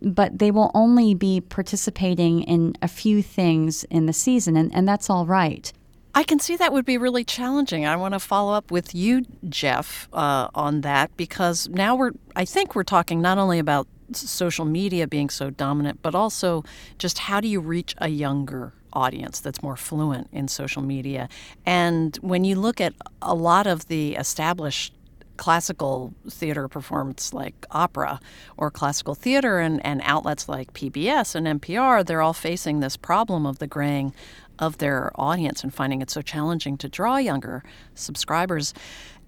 But 0.01 0.39
they 0.39 0.51
will 0.51 0.71
only 0.75 1.15
be 1.15 1.41
participating 1.41 2.43
in 2.43 2.75
a 2.83 2.89
few 2.89 3.23
things 3.23 3.85
in 3.85 4.07
the 4.07 4.13
season, 4.13 4.57
and, 4.57 4.75
and 4.75 4.87
that's 4.87 5.09
all 5.09 5.25
right. 5.25 5.73
I 6.15 6.23
can 6.23 6.39
see 6.39 6.57
that 6.57 6.73
would 6.73 6.85
be 6.85 6.97
really 6.97 7.25
challenging. 7.25 7.85
I 7.85 7.97
want 7.97 8.15
to 8.15 8.21
follow 8.21 8.53
up 8.53 8.71
with 8.71 8.95
you, 8.95 9.27
Jeff, 9.49 10.09
uh, 10.13 10.49
on 10.55 10.83
that 10.83 11.17
because 11.17 11.69
now 11.69 11.97
we're, 11.97 12.13
I 12.37 12.45
think 12.45 12.75
we're 12.75 12.85
talking 12.85 13.21
not 13.21 13.37
only 13.37 13.59
about 13.59 13.89
social 14.13 14.65
media 14.65 15.09
being 15.09 15.29
so 15.29 15.51
dominant, 15.51 16.01
but 16.03 16.15
also 16.15 16.63
just 16.99 17.19
how 17.19 17.41
do 17.41 17.49
you 17.49 17.61
reach 17.61 17.97
a 17.99 18.09
younger 18.09 18.73
audience 18.93 19.41
that's 19.41 19.61
more 19.61 19.77
fluent 19.77 20.29
in 20.33 20.47
social 20.47 20.83
media. 20.83 21.29
And 21.67 22.17
when 22.23 22.45
you 22.45 22.55
look 22.55 22.81
at 22.81 22.95
a 23.21 23.35
lot 23.35 23.67
of 23.67 23.89
the 23.89 24.15
established 24.15 24.95
classical 25.37 26.15
theater 26.31 26.69
performance 26.69 27.33
like 27.33 27.67
opera 27.73 28.21
or 28.57 28.71
classical 28.71 29.17
theater 29.17 29.59
and, 29.59 29.85
and 29.85 30.01
outlets 30.05 30.49
like 30.49 30.73
PBS 30.75 31.35
and 31.35 31.61
NPR, 31.61 32.07
they're 32.07 32.23
all 32.23 32.33
facing 32.33 32.79
this 32.79 32.97
problem 32.97 33.45
of 33.45 33.59
the 33.59 33.67
graying 33.67 34.15
of 34.59 34.79
their 34.79 35.11
audience 35.15 35.63
and 35.63 35.73
finding 35.73 36.03
it 36.03 36.11
so 36.11 36.23
challenging 36.23 36.77
to 36.79 36.89
draw 36.89 37.17
younger 37.17 37.63
subscribers. 37.95 38.75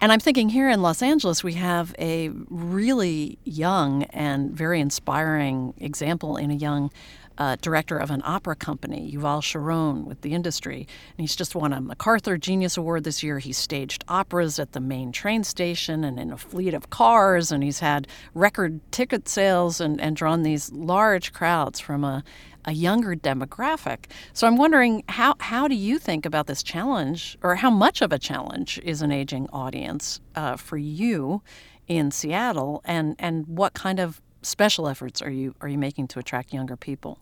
And 0.00 0.12
I'm 0.12 0.20
thinking 0.20 0.50
here 0.50 0.68
in 0.68 0.82
Los 0.82 1.02
Angeles, 1.02 1.42
we 1.42 1.54
have 1.54 1.94
a 1.98 2.28
really 2.48 3.38
young 3.44 4.02
and 4.04 4.52
very 4.52 4.80
inspiring 4.80 5.74
example 5.78 6.36
in 6.36 6.50
a 6.50 6.54
young 6.54 6.90
uh, 7.38 7.56
director 7.60 7.98
of 7.98 8.10
an 8.10 8.22
opera 8.24 8.56
company, 8.56 9.12
Yuval 9.12 9.42
Sharon, 9.42 10.04
with 10.04 10.20
the 10.22 10.32
industry. 10.32 10.86
And 11.16 11.22
he's 11.22 11.36
just 11.36 11.54
won 11.54 11.72
a 11.72 11.80
MacArthur 11.80 12.36
Genius 12.36 12.76
Award 12.76 13.04
this 13.04 13.22
year. 13.22 13.38
He's 13.38 13.58
staged 13.58 14.04
operas 14.08 14.58
at 14.58 14.72
the 14.72 14.80
main 14.80 15.12
train 15.12 15.44
station 15.44 16.04
and 16.04 16.18
in 16.18 16.32
a 16.32 16.36
fleet 16.36 16.74
of 16.74 16.90
cars, 16.90 17.52
and 17.52 17.62
he's 17.62 17.80
had 17.80 18.06
record 18.34 18.80
ticket 18.90 19.28
sales 19.28 19.80
and, 19.80 20.00
and 20.00 20.16
drawn 20.16 20.42
these 20.42 20.72
large 20.72 21.32
crowds 21.32 21.78
from 21.80 22.04
a, 22.04 22.24
a 22.66 22.72
younger 22.72 23.14
demographic. 23.14 24.06
So 24.32 24.46
I'm 24.46 24.56
wondering 24.56 25.04
how 25.08 25.34
how 25.38 25.68
do 25.68 25.74
you 25.74 25.98
think 25.98 26.26
about 26.26 26.46
this 26.46 26.62
challenge, 26.62 27.38
or 27.42 27.56
how 27.56 27.70
much 27.70 28.02
of 28.02 28.12
a 28.12 28.18
challenge 28.18 28.80
is 28.84 29.02
an 29.02 29.12
aging 29.12 29.48
audience 29.52 30.20
uh, 30.34 30.56
for 30.56 30.76
you 30.76 31.42
in 31.86 32.10
Seattle, 32.10 32.82
and 32.84 33.16
and 33.18 33.46
what 33.46 33.74
kind 33.74 34.00
of 34.00 34.20
special 34.42 34.88
efforts 34.88 35.22
are 35.22 35.30
you 35.30 35.54
are 35.60 35.68
you 35.68 35.78
making 35.78 36.08
to 36.08 36.18
attract 36.18 36.52
younger 36.52 36.76
people? 36.76 37.18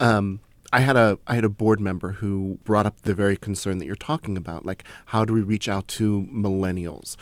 Um, 0.00 0.40
I 0.72 0.80
had 0.80 0.96
a 0.96 1.18
I 1.26 1.34
had 1.34 1.44
a 1.44 1.50
board 1.50 1.80
member 1.80 2.12
who 2.12 2.58
brought 2.64 2.86
up 2.86 3.02
the 3.02 3.14
very 3.14 3.36
concern 3.36 3.78
that 3.78 3.86
you're 3.86 3.96
talking 3.96 4.36
about, 4.36 4.64
like 4.64 4.84
how 5.06 5.24
do 5.24 5.32
we 5.32 5.42
reach 5.42 5.68
out 5.68 5.88
to 5.88 6.26
millennials? 6.32 7.16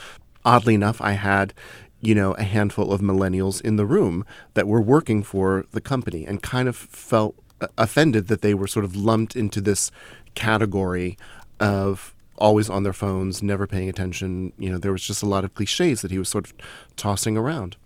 Oddly 0.45 0.75
enough, 0.75 1.01
I 1.01 1.13
had 1.13 1.53
you 2.01 2.15
know 2.15 2.33
a 2.35 2.43
handful 2.43 2.93
of 2.93 3.01
millennials 3.01 3.61
in 3.61 3.77
the 3.77 3.87
room 3.87 4.25
that 4.55 4.67
were 4.67 4.81
working 4.81 5.23
for 5.23 5.67
the 5.73 5.81
company 5.81 6.25
and 6.25 6.43
kind 6.43 6.69
of 6.69 6.77
felt 6.77 7.35
offended 7.77 8.29
that 8.29 8.43
they 8.43 8.55
were 8.55 8.67
sort 8.67 8.85
of 8.85 8.97
lumped 8.97 9.37
into 9.37 9.61
this 9.61 9.91
category 10.35 11.19
of 11.59 12.15
always 12.39 12.71
on 12.71 12.83
their 12.83 12.93
phones, 12.93 13.43
never 13.43 13.67
paying 13.67 13.89
attention. 13.89 14.53
You 14.59 14.71
know, 14.71 14.79
there 14.79 14.93
was 14.93 15.05
just 15.05 15.23
a 15.23 15.27
lot 15.27 15.45
of 15.45 15.55
cliches 15.55 16.01
that 16.01 16.11
he 16.11 16.19
was 16.19 16.29
sort 16.29 16.47
of 16.47 16.55
tossing 16.97 17.37
around. 17.37 17.77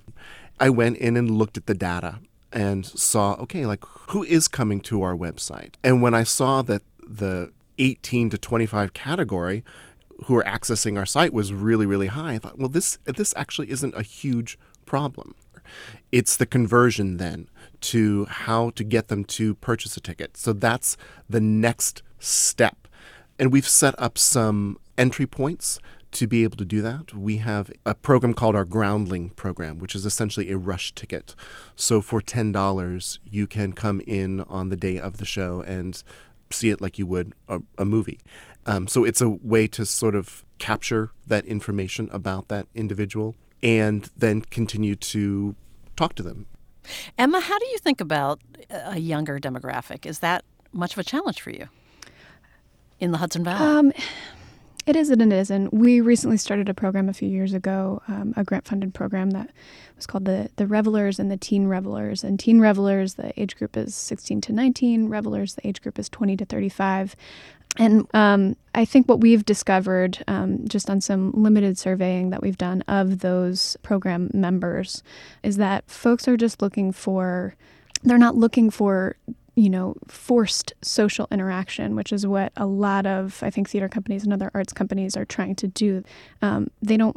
I 0.60 0.70
went 0.70 0.98
in 0.98 1.16
and 1.16 1.30
looked 1.30 1.56
at 1.56 1.66
the 1.66 1.74
data 1.74 2.20
and 2.52 2.86
saw, 2.86 3.34
okay, 3.34 3.66
like 3.66 3.84
who 4.10 4.22
is 4.22 4.46
coming 4.46 4.80
to 4.82 5.02
our 5.02 5.14
website? 5.14 5.74
And 5.82 6.00
when 6.00 6.14
I 6.14 6.22
saw 6.22 6.62
that 6.62 6.82
the 7.06 7.52
18 7.78 8.30
to 8.30 8.38
25 8.38 8.92
category 8.92 9.64
who 10.24 10.36
are 10.36 10.44
accessing 10.44 10.98
our 10.98 11.06
site 11.06 11.32
was 11.32 11.52
really, 11.52 11.86
really 11.86 12.08
high, 12.08 12.34
I 12.34 12.38
thought, 12.38 12.58
well, 12.58 12.68
this 12.68 12.98
this 13.04 13.34
actually 13.36 13.70
isn't 13.70 13.94
a 13.96 14.02
huge 14.02 14.58
problem. 14.86 15.34
It's 16.12 16.36
the 16.36 16.46
conversion 16.46 17.16
then 17.16 17.48
to 17.80 18.26
how 18.26 18.70
to 18.70 18.84
get 18.84 19.08
them 19.08 19.24
to 19.24 19.54
purchase 19.56 19.96
a 19.96 20.00
ticket. 20.00 20.36
So 20.36 20.52
that's 20.52 20.96
the 21.28 21.40
next 21.40 22.02
step. 22.18 22.86
And 23.38 23.52
we've 23.52 23.68
set 23.68 23.94
up 23.98 24.16
some 24.18 24.78
entry 24.96 25.26
points 25.26 25.78
to 26.14 26.26
be 26.28 26.44
able 26.44 26.56
to 26.56 26.64
do 26.64 26.80
that, 26.80 27.12
we 27.12 27.38
have 27.38 27.70
a 27.84 27.94
program 27.94 28.34
called 28.34 28.54
our 28.54 28.64
Groundling 28.64 29.30
program, 29.30 29.78
which 29.78 29.94
is 29.94 30.06
essentially 30.06 30.50
a 30.50 30.56
rush 30.56 30.94
ticket. 30.94 31.34
So 31.74 32.00
for 32.00 32.20
$10, 32.20 33.18
you 33.24 33.46
can 33.46 33.72
come 33.72 34.00
in 34.06 34.40
on 34.42 34.68
the 34.68 34.76
day 34.76 34.98
of 34.98 35.18
the 35.18 35.24
show 35.24 35.60
and 35.62 36.02
see 36.50 36.70
it 36.70 36.80
like 36.80 36.98
you 36.98 37.06
would 37.06 37.34
a, 37.48 37.60
a 37.78 37.84
movie. 37.84 38.20
Um, 38.66 38.88
so 38.88 39.04
it's 39.04 39.20
a 39.20 39.28
way 39.28 39.66
to 39.68 39.84
sort 39.84 40.14
of 40.14 40.44
capture 40.58 41.10
that 41.26 41.44
information 41.44 42.08
about 42.12 42.48
that 42.48 42.66
individual 42.74 43.34
and 43.62 44.10
then 44.16 44.42
continue 44.42 44.94
to 44.94 45.54
talk 45.96 46.14
to 46.14 46.22
them. 46.22 46.46
Emma, 47.16 47.40
how 47.40 47.58
do 47.58 47.66
you 47.66 47.78
think 47.78 48.00
about 48.00 48.40
a 48.70 48.98
younger 48.98 49.38
demographic? 49.38 50.06
Is 50.06 50.18
that 50.20 50.44
much 50.72 50.92
of 50.92 50.98
a 50.98 51.04
challenge 51.04 51.40
for 51.40 51.50
you 51.50 51.68
in 53.00 53.12
the 53.12 53.18
Hudson 53.18 53.44
Valley? 53.44 53.78
Um, 53.78 53.92
it 54.86 54.96
is 54.96 55.08
and 55.08 55.22
it 55.22 55.32
isn't. 55.32 55.72
We 55.72 56.02
recently 56.02 56.36
started 56.36 56.68
a 56.68 56.74
program 56.74 57.08
a 57.08 57.14
few 57.14 57.28
years 57.28 57.54
ago, 57.54 58.02
um, 58.06 58.34
a 58.36 58.44
grant 58.44 58.68
funded 58.68 58.92
program 58.92 59.30
that 59.30 59.50
was 59.96 60.06
called 60.06 60.26
the, 60.26 60.50
the 60.56 60.66
Revelers 60.66 61.18
and 61.18 61.30
the 61.30 61.38
Teen 61.38 61.68
Revelers. 61.68 62.22
And 62.22 62.38
Teen 62.38 62.60
Revelers, 62.60 63.14
the 63.14 63.38
age 63.40 63.56
group 63.56 63.78
is 63.78 63.94
16 63.94 64.42
to 64.42 64.52
19, 64.52 65.08
Revelers, 65.08 65.54
the 65.54 65.66
age 65.66 65.80
group 65.80 65.98
is 65.98 66.10
20 66.10 66.36
to 66.36 66.44
35. 66.44 67.16
And 67.76 68.06
um, 68.14 68.56
I 68.74 68.84
think 68.84 69.08
what 69.08 69.20
we've 69.20 69.44
discovered 69.44 70.22
um, 70.28 70.66
just 70.68 70.88
on 70.88 71.00
some 71.00 71.32
limited 71.32 71.76
surveying 71.76 72.30
that 72.30 72.42
we've 72.42 72.58
done 72.58 72.82
of 72.82 73.20
those 73.20 73.76
program 73.82 74.30
members 74.32 75.02
is 75.42 75.56
that 75.56 75.88
folks 75.90 76.28
are 76.28 76.36
just 76.36 76.62
looking 76.62 76.92
for, 76.92 77.54
they're 78.02 78.18
not 78.18 78.36
looking 78.36 78.70
for 78.70 79.16
you 79.56 79.70
know, 79.70 79.94
forced 80.08 80.72
social 80.82 81.28
interaction, 81.30 81.94
which 81.94 82.12
is 82.12 82.26
what 82.26 82.52
a 82.56 82.66
lot 82.66 83.06
of, 83.06 83.40
I 83.42 83.50
think, 83.50 83.68
theater 83.68 83.88
companies 83.88 84.24
and 84.24 84.32
other 84.32 84.50
arts 84.52 84.72
companies 84.72 85.16
are 85.16 85.24
trying 85.24 85.54
to 85.56 85.68
do. 85.68 86.02
Um, 86.42 86.70
they 86.82 86.96
don't 86.96 87.16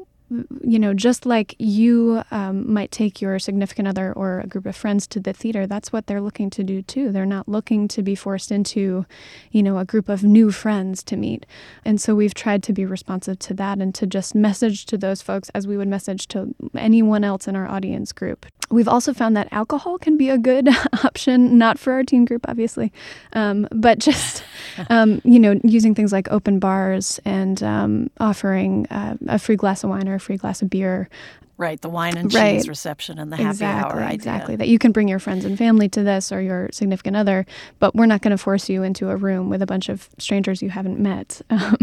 you 0.61 0.77
know, 0.77 0.93
just 0.93 1.25
like 1.25 1.55
you 1.57 2.21
um, 2.31 2.71
might 2.71 2.91
take 2.91 3.21
your 3.21 3.39
significant 3.39 3.87
other 3.87 4.11
or 4.13 4.41
a 4.41 4.47
group 4.47 4.65
of 4.65 4.75
friends 4.75 5.07
to 5.07 5.19
the 5.19 5.31
theater, 5.31 5.65
that's 5.65 5.93
what 5.93 6.07
they're 6.07 6.21
looking 6.21 6.49
to 6.51 6.63
do 6.63 6.81
too. 6.81 7.11
They're 7.11 7.25
not 7.25 7.47
looking 7.47 7.87
to 7.89 8.03
be 8.03 8.13
forced 8.13 8.51
into, 8.51 9.05
you 9.51 9.63
know, 9.63 9.77
a 9.77 9.85
group 9.85 10.09
of 10.09 10.23
new 10.23 10.51
friends 10.51 11.01
to 11.03 11.15
meet. 11.15 11.45
And 11.85 12.01
so 12.01 12.13
we've 12.13 12.33
tried 12.33 12.61
to 12.63 12.73
be 12.73 12.85
responsive 12.85 13.39
to 13.39 13.53
that 13.55 13.79
and 13.79 13.95
to 13.95 14.05
just 14.05 14.35
message 14.35 14.85
to 14.87 14.97
those 14.97 15.21
folks 15.21 15.49
as 15.49 15.65
we 15.65 15.77
would 15.77 15.87
message 15.87 16.27
to 16.29 16.53
anyone 16.75 17.23
else 17.23 17.47
in 17.47 17.55
our 17.55 17.67
audience 17.67 18.11
group. 18.11 18.45
We've 18.69 18.87
also 18.87 19.13
found 19.13 19.37
that 19.37 19.47
alcohol 19.51 19.97
can 19.97 20.17
be 20.17 20.29
a 20.29 20.37
good 20.37 20.67
option, 21.05 21.57
not 21.57 21.79
for 21.79 21.93
our 21.93 22.03
teen 22.03 22.25
group, 22.25 22.45
obviously, 22.49 22.91
um, 23.31 23.65
but 23.71 23.99
just, 23.99 24.43
um, 24.89 25.21
you 25.23 25.39
know, 25.39 25.59
using 25.63 25.95
things 25.95 26.11
like 26.11 26.31
open 26.31 26.59
bars 26.59 27.19
and 27.25 27.61
um, 27.63 28.09
offering 28.19 28.87
uh, 28.87 29.17
a 29.27 29.39
free 29.39 29.55
glass 29.55 29.83
of 29.83 29.89
wine 29.89 30.07
or 30.07 30.15
a 30.15 30.19
free 30.19 30.37
glass 30.37 30.61
of 30.61 30.69
beer. 30.69 31.09
Right, 31.57 31.81
the 31.81 31.89
wine 31.89 32.17
and 32.17 32.29
cheese 32.29 32.39
right. 32.39 32.67
reception 32.67 33.17
and 33.17 33.31
the 33.31 33.37
happy 33.37 33.49
exactly, 33.49 33.99
hour 33.99 34.03
idea. 34.03 34.13
Exactly, 34.13 34.55
that 34.57 34.67
you 34.67 34.77
can 34.77 34.91
bring 34.91 35.07
your 35.07 35.17
friends 35.17 35.43
and 35.43 35.57
family 35.57 35.89
to 35.89 36.03
this 36.03 36.31
or 36.31 36.39
your 36.39 36.69
significant 36.71 37.17
other, 37.17 37.47
but 37.79 37.95
we're 37.95 38.05
not 38.05 38.21
going 38.21 38.31
to 38.31 38.37
force 38.37 38.69
you 38.69 38.83
into 38.83 39.09
a 39.09 39.15
room 39.15 39.49
with 39.49 39.63
a 39.63 39.65
bunch 39.65 39.89
of 39.89 40.07
strangers 40.19 40.61
you 40.61 40.69
haven't 40.69 40.99
met 40.99 41.41
um, 41.49 41.77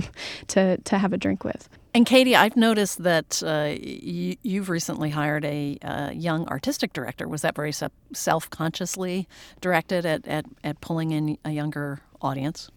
to, 0.46 0.78
to 0.78 0.96
have 0.96 1.12
a 1.12 1.16
drink 1.16 1.42
with. 1.42 1.68
And 1.92 2.06
Katie, 2.06 2.34
I've 2.34 2.56
noticed 2.56 3.02
that 3.02 3.42
uh, 3.44 3.74
you, 3.80 4.60
have 4.60 4.68
recently 4.68 5.10
hired 5.10 5.44
a 5.44 5.78
uh, 5.82 6.10
young 6.10 6.46
artistic 6.48 6.92
director. 6.92 7.28
Was 7.28 7.42
that 7.42 7.54
very 7.56 7.72
self 8.12 8.50
consciously 8.50 9.28
directed 9.60 10.06
at, 10.06 10.26
at, 10.26 10.44
at 10.62 10.80
pulling 10.80 11.12
in 11.12 11.38
a 11.44 11.50
younger 11.50 12.00
audience? 12.24 12.70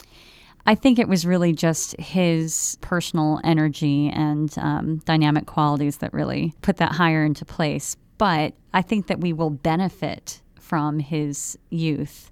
I 0.66 0.76
think 0.76 1.00
it 1.00 1.08
was 1.08 1.26
really 1.26 1.54
just 1.54 1.98
his 1.98 2.78
personal 2.82 3.40
energy 3.44 4.10
and 4.10 4.54
um, 4.58 4.98
dynamic 5.06 5.46
qualities 5.46 5.98
that 5.98 6.14
really 6.14 6.54
put 6.62 6.78
that 6.78 6.92
hire 6.92 7.24
into 7.24 7.46
place. 7.46 7.96
But 8.18 8.54
I 8.74 8.82
think 8.82 9.08
that 9.08 9.22
we 9.22 9.32
will 9.32 9.50
benefit 9.50 10.42
from 10.60 11.00
his 11.00 11.58
youth. 11.70 12.30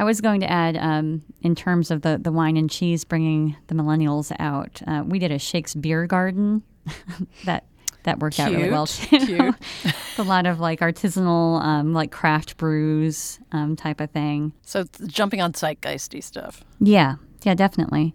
I 0.00 0.04
was 0.04 0.20
going 0.20 0.40
to 0.40 0.50
add, 0.50 0.76
um, 0.76 1.22
in 1.42 1.54
terms 1.54 1.90
of 1.90 2.02
the, 2.02 2.18
the 2.18 2.32
wine 2.32 2.56
and 2.56 2.68
cheese 2.68 3.04
bringing 3.04 3.56
the 3.68 3.74
millennials 3.74 4.34
out, 4.40 4.82
uh, 4.86 5.04
we 5.06 5.18
did 5.20 5.30
a 5.30 5.38
Shakespeare 5.38 6.06
garden 6.06 6.62
that 7.44 7.64
that 8.08 8.18
worked 8.18 8.36
Cute. 8.36 8.48
out 8.48 8.54
really 8.54 8.70
well 8.70 8.86
too. 8.86 9.54
a 10.18 10.22
lot 10.22 10.46
of 10.46 10.60
like 10.60 10.80
artisanal, 10.80 11.60
um, 11.62 11.92
like 11.92 12.10
craft 12.10 12.56
brews 12.56 13.38
um, 13.52 13.76
type 13.76 14.00
of 14.00 14.10
thing. 14.10 14.52
So 14.62 14.84
jumping 15.06 15.40
on 15.40 15.52
zeitgeisty 15.52 16.22
stuff. 16.22 16.64
Yeah, 16.80 17.16
yeah, 17.42 17.54
definitely. 17.54 18.14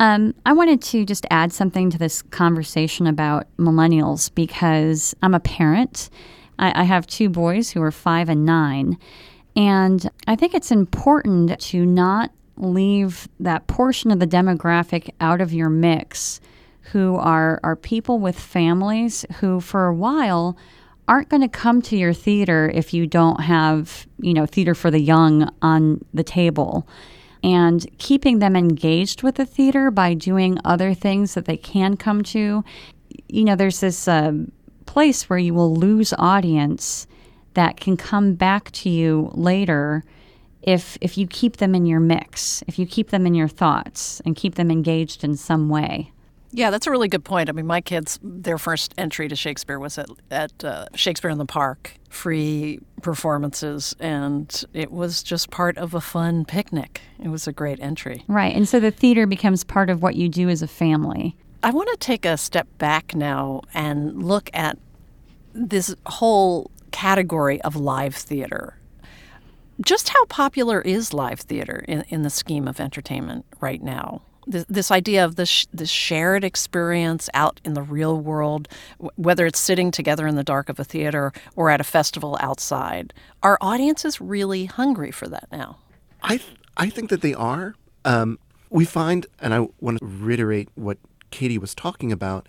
Um, 0.00 0.34
I 0.46 0.52
wanted 0.52 0.82
to 0.82 1.04
just 1.04 1.26
add 1.30 1.52
something 1.52 1.90
to 1.90 1.98
this 1.98 2.22
conversation 2.22 3.06
about 3.06 3.46
millennials 3.58 4.32
because 4.34 5.14
I'm 5.22 5.34
a 5.34 5.40
parent. 5.40 6.10
I, 6.58 6.82
I 6.82 6.84
have 6.84 7.06
two 7.06 7.28
boys 7.28 7.70
who 7.70 7.82
are 7.82 7.90
five 7.90 8.28
and 8.28 8.44
nine. 8.44 8.98
And 9.56 10.08
I 10.26 10.36
think 10.36 10.54
it's 10.54 10.70
important 10.70 11.58
to 11.60 11.84
not 11.84 12.30
leave 12.56 13.28
that 13.40 13.66
portion 13.66 14.10
of 14.10 14.20
the 14.20 14.26
demographic 14.26 15.10
out 15.20 15.40
of 15.40 15.52
your 15.52 15.68
mix 15.68 16.40
who 16.92 17.16
are, 17.16 17.60
are 17.62 17.76
people 17.76 18.18
with 18.18 18.38
families 18.38 19.24
who, 19.40 19.60
for 19.60 19.86
a 19.86 19.94
while, 19.94 20.56
aren't 21.06 21.28
going 21.28 21.42
to 21.42 21.48
come 21.48 21.80
to 21.82 21.96
your 21.96 22.12
theater 22.12 22.70
if 22.74 22.92
you 22.92 23.06
don't 23.06 23.40
have, 23.40 24.06
you 24.20 24.34
know, 24.34 24.46
theater 24.46 24.74
for 24.74 24.90
the 24.90 25.00
young 25.00 25.50
on 25.62 26.04
the 26.12 26.22
table 26.22 26.86
and 27.42 27.86
keeping 27.98 28.38
them 28.38 28.56
engaged 28.56 29.22
with 29.22 29.36
the 29.36 29.46
theater 29.46 29.90
by 29.90 30.14
doing 30.14 30.58
other 30.64 30.92
things 30.94 31.34
that 31.34 31.44
they 31.44 31.56
can 31.56 31.96
come 31.96 32.22
to. 32.22 32.64
You 33.28 33.44
know, 33.44 33.56
there's 33.56 33.80
this 33.80 34.08
uh, 34.08 34.32
place 34.86 35.30
where 35.30 35.38
you 35.38 35.54
will 35.54 35.74
lose 35.74 36.12
audience 36.18 37.06
that 37.54 37.78
can 37.78 37.96
come 37.96 38.34
back 38.34 38.70
to 38.72 38.88
you 38.88 39.30
later 39.34 40.04
if 40.62 40.98
if 41.00 41.16
you 41.16 41.26
keep 41.26 41.58
them 41.58 41.74
in 41.74 41.86
your 41.86 42.00
mix, 42.00 42.62
if 42.66 42.78
you 42.78 42.86
keep 42.86 43.10
them 43.10 43.26
in 43.26 43.34
your 43.34 43.48
thoughts 43.48 44.20
and 44.24 44.36
keep 44.36 44.56
them 44.56 44.70
engaged 44.70 45.24
in 45.24 45.36
some 45.36 45.68
way. 45.68 46.12
Yeah, 46.50 46.70
that's 46.70 46.86
a 46.86 46.90
really 46.90 47.08
good 47.08 47.24
point. 47.24 47.48
I 47.48 47.52
mean, 47.52 47.66
my 47.66 47.80
kids, 47.80 48.18
their 48.22 48.58
first 48.58 48.94
entry 48.96 49.28
to 49.28 49.36
Shakespeare 49.36 49.78
was 49.78 49.98
at, 49.98 50.08
at 50.30 50.64
uh, 50.64 50.86
Shakespeare 50.94 51.30
in 51.30 51.38
the 51.38 51.44
Park, 51.44 51.92
free 52.08 52.80
performances, 53.02 53.94
and 54.00 54.64
it 54.72 54.90
was 54.90 55.22
just 55.22 55.50
part 55.50 55.76
of 55.76 55.94
a 55.94 56.00
fun 56.00 56.44
picnic. 56.44 57.02
It 57.22 57.28
was 57.28 57.46
a 57.46 57.52
great 57.52 57.80
entry. 57.80 58.24
Right. 58.28 58.54
And 58.54 58.66
so 58.66 58.80
the 58.80 58.90
theater 58.90 59.26
becomes 59.26 59.62
part 59.62 59.90
of 59.90 60.02
what 60.02 60.16
you 60.16 60.28
do 60.28 60.48
as 60.48 60.62
a 60.62 60.68
family. 60.68 61.36
I 61.62 61.70
want 61.70 61.90
to 61.90 61.96
take 61.96 62.24
a 62.24 62.36
step 62.36 62.66
back 62.78 63.14
now 63.14 63.62
and 63.74 64.22
look 64.22 64.48
at 64.54 64.78
this 65.52 65.94
whole 66.06 66.70
category 66.92 67.60
of 67.62 67.76
live 67.76 68.14
theater. 68.14 68.76
Just 69.84 70.08
how 70.08 70.24
popular 70.26 70.80
is 70.80 71.12
live 71.12 71.40
theater 71.40 71.84
in, 71.86 72.04
in 72.08 72.22
the 72.22 72.30
scheme 72.30 72.66
of 72.66 72.80
entertainment 72.80 73.44
right 73.60 73.82
now? 73.82 74.22
This, 74.48 74.64
this 74.68 74.90
idea 74.90 75.24
of 75.24 75.36
this, 75.36 75.66
this 75.72 75.90
shared 75.90 76.42
experience 76.42 77.28
out 77.34 77.60
in 77.64 77.74
the 77.74 77.82
real 77.82 78.18
world, 78.18 78.66
whether 79.16 79.44
it's 79.44 79.60
sitting 79.60 79.90
together 79.90 80.26
in 80.26 80.36
the 80.36 80.42
dark 80.42 80.70
of 80.70 80.80
a 80.80 80.84
theater 80.84 81.32
or 81.54 81.68
at 81.68 81.80
a 81.80 81.84
festival 81.84 82.38
outside, 82.40 83.12
are 83.42 83.58
audiences 83.60 84.20
really 84.22 84.64
hungry 84.64 85.10
for 85.10 85.28
that 85.28 85.48
now? 85.52 85.76
I 86.22 86.38
th- 86.38 86.56
I 86.78 86.88
think 86.88 87.10
that 87.10 87.20
they 87.20 87.34
are. 87.34 87.74
Um, 88.04 88.38
we 88.70 88.84
find, 88.84 89.26
and 89.40 89.52
I 89.52 89.68
want 89.80 89.98
to 89.98 90.06
reiterate 90.06 90.68
what 90.74 90.98
Katie 91.30 91.58
was 91.58 91.74
talking 91.74 92.10
about, 92.10 92.48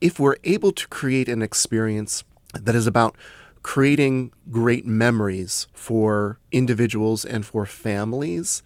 if 0.00 0.20
we're 0.20 0.36
able 0.44 0.72
to 0.72 0.86
create 0.88 1.28
an 1.28 1.42
experience 1.42 2.24
that 2.54 2.74
is 2.74 2.86
about 2.86 3.16
creating 3.62 4.32
great 4.50 4.86
memories 4.86 5.66
for 5.72 6.38
individuals 6.50 7.24
and 7.24 7.46
for 7.46 7.64
families, 7.64 8.62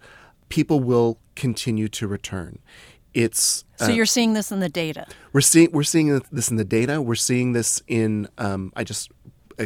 people 0.49 0.79
will 0.79 1.19
continue 1.35 1.87
to 1.89 2.07
return. 2.07 2.59
It's 3.13 3.65
so 3.77 3.85
uh, 3.85 3.89
you're 3.89 4.05
seeing 4.05 4.33
this 4.33 4.51
in 4.51 4.59
the 4.59 4.69
data. 4.69 5.07
We're 5.33 5.41
seeing 5.41 5.71
we're 5.71 5.83
seeing 5.83 6.19
this 6.31 6.49
in 6.49 6.57
the 6.57 6.65
data. 6.65 7.01
We're 7.01 7.15
seeing 7.15 7.53
this 7.53 7.81
in. 7.87 8.27
Um, 8.37 8.71
I 8.75 8.83
just 8.83 9.11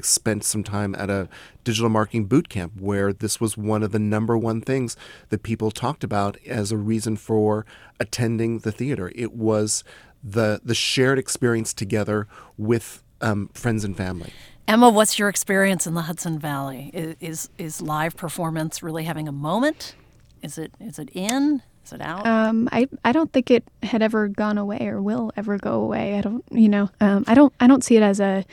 spent 0.04 0.44
some 0.46 0.64
time 0.64 0.96
at 0.96 1.10
a 1.10 1.28
digital 1.66 1.90
marketing 1.90 2.26
boot 2.26 2.48
camp 2.48 2.80
where 2.80 3.12
this 3.12 3.42
was 3.42 3.58
one 3.58 3.84
of 3.84 3.92
the 3.92 4.00
number 4.00 4.38
one 4.38 4.62
things 4.62 4.96
that 5.30 5.44
people 5.44 5.70
talked 5.70 6.04
about 6.04 6.38
as 6.46 6.72
a 6.72 6.78
reason 6.78 7.18
for 7.18 7.66
attending 8.00 8.60
the 8.60 8.72
theater. 8.72 9.12
It 9.16 9.34
was 9.34 9.84
the 10.24 10.62
the 10.64 10.76
shared 10.76 11.20
experience 11.20 11.74
together 11.74 12.28
with 12.58 13.04
um, 13.20 13.50
friends 13.54 13.84
and 13.84 13.98
family. 13.98 14.32
Emma, 14.68 14.90
what's 14.90 15.20
your 15.20 15.28
experience 15.28 15.86
in 15.86 15.96
the 15.96 16.04
Hudson 16.04 16.40
Valley? 16.40 16.92
Is, 16.94 17.16
is, 17.20 17.50
is 17.58 17.82
live 17.82 18.16
performance 18.16 18.82
really 18.82 19.04
having 19.04 19.28
a 19.28 19.32
moment? 19.32 19.96
Is 20.42 20.58
it 20.58 20.74
is 20.80 21.00
it 21.00 21.10
in? 21.14 21.62
Is 21.86 21.94
it 21.94 22.02
out? 22.02 22.26
Um, 22.26 22.70
I 22.72 22.88
I 23.04 23.12
don't 23.12 23.32
think 23.32 23.52
it 23.52 23.64
had 23.84 24.02
ever 24.02 24.28
gone 24.28 24.58
away 24.58 24.88
or 24.88 25.02
will 25.02 25.32
ever 25.36 25.58
go 25.58 25.82
away. 25.82 26.18
I 26.18 26.22
don't 26.22 26.44
you 26.52 26.70
know 26.70 26.90
um, 27.00 27.24
I 27.28 27.34
don't 27.34 27.54
I 27.60 27.68
don't 27.68 27.84
see 27.84 27.98
it 27.98 28.04
as 28.04 28.20
a 28.20 28.46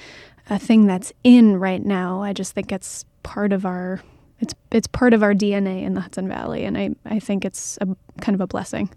a 0.50 0.58
thing 0.58 0.86
that's 0.86 1.12
in 1.24 1.56
right 1.56 1.84
now. 1.84 2.22
I 2.22 2.32
just 2.32 2.54
think 2.54 2.72
it's 2.72 3.04
part 3.22 3.52
of 3.52 3.66
our 3.66 4.00
it's 4.40 4.54
it's 4.70 4.86
part 4.86 5.14
of 5.14 5.22
our 5.22 5.34
DNA 5.34 5.82
in 5.82 5.94
the 5.94 6.00
Hudson 6.00 6.28
Valley, 6.28 6.64
and 6.64 6.76
I 6.76 6.90
I 7.04 7.18
think 7.18 7.44
it's 7.44 7.78
a 7.80 7.88
kind 8.20 8.34
of 8.34 8.40
a 8.40 8.46
blessing. 8.46 8.90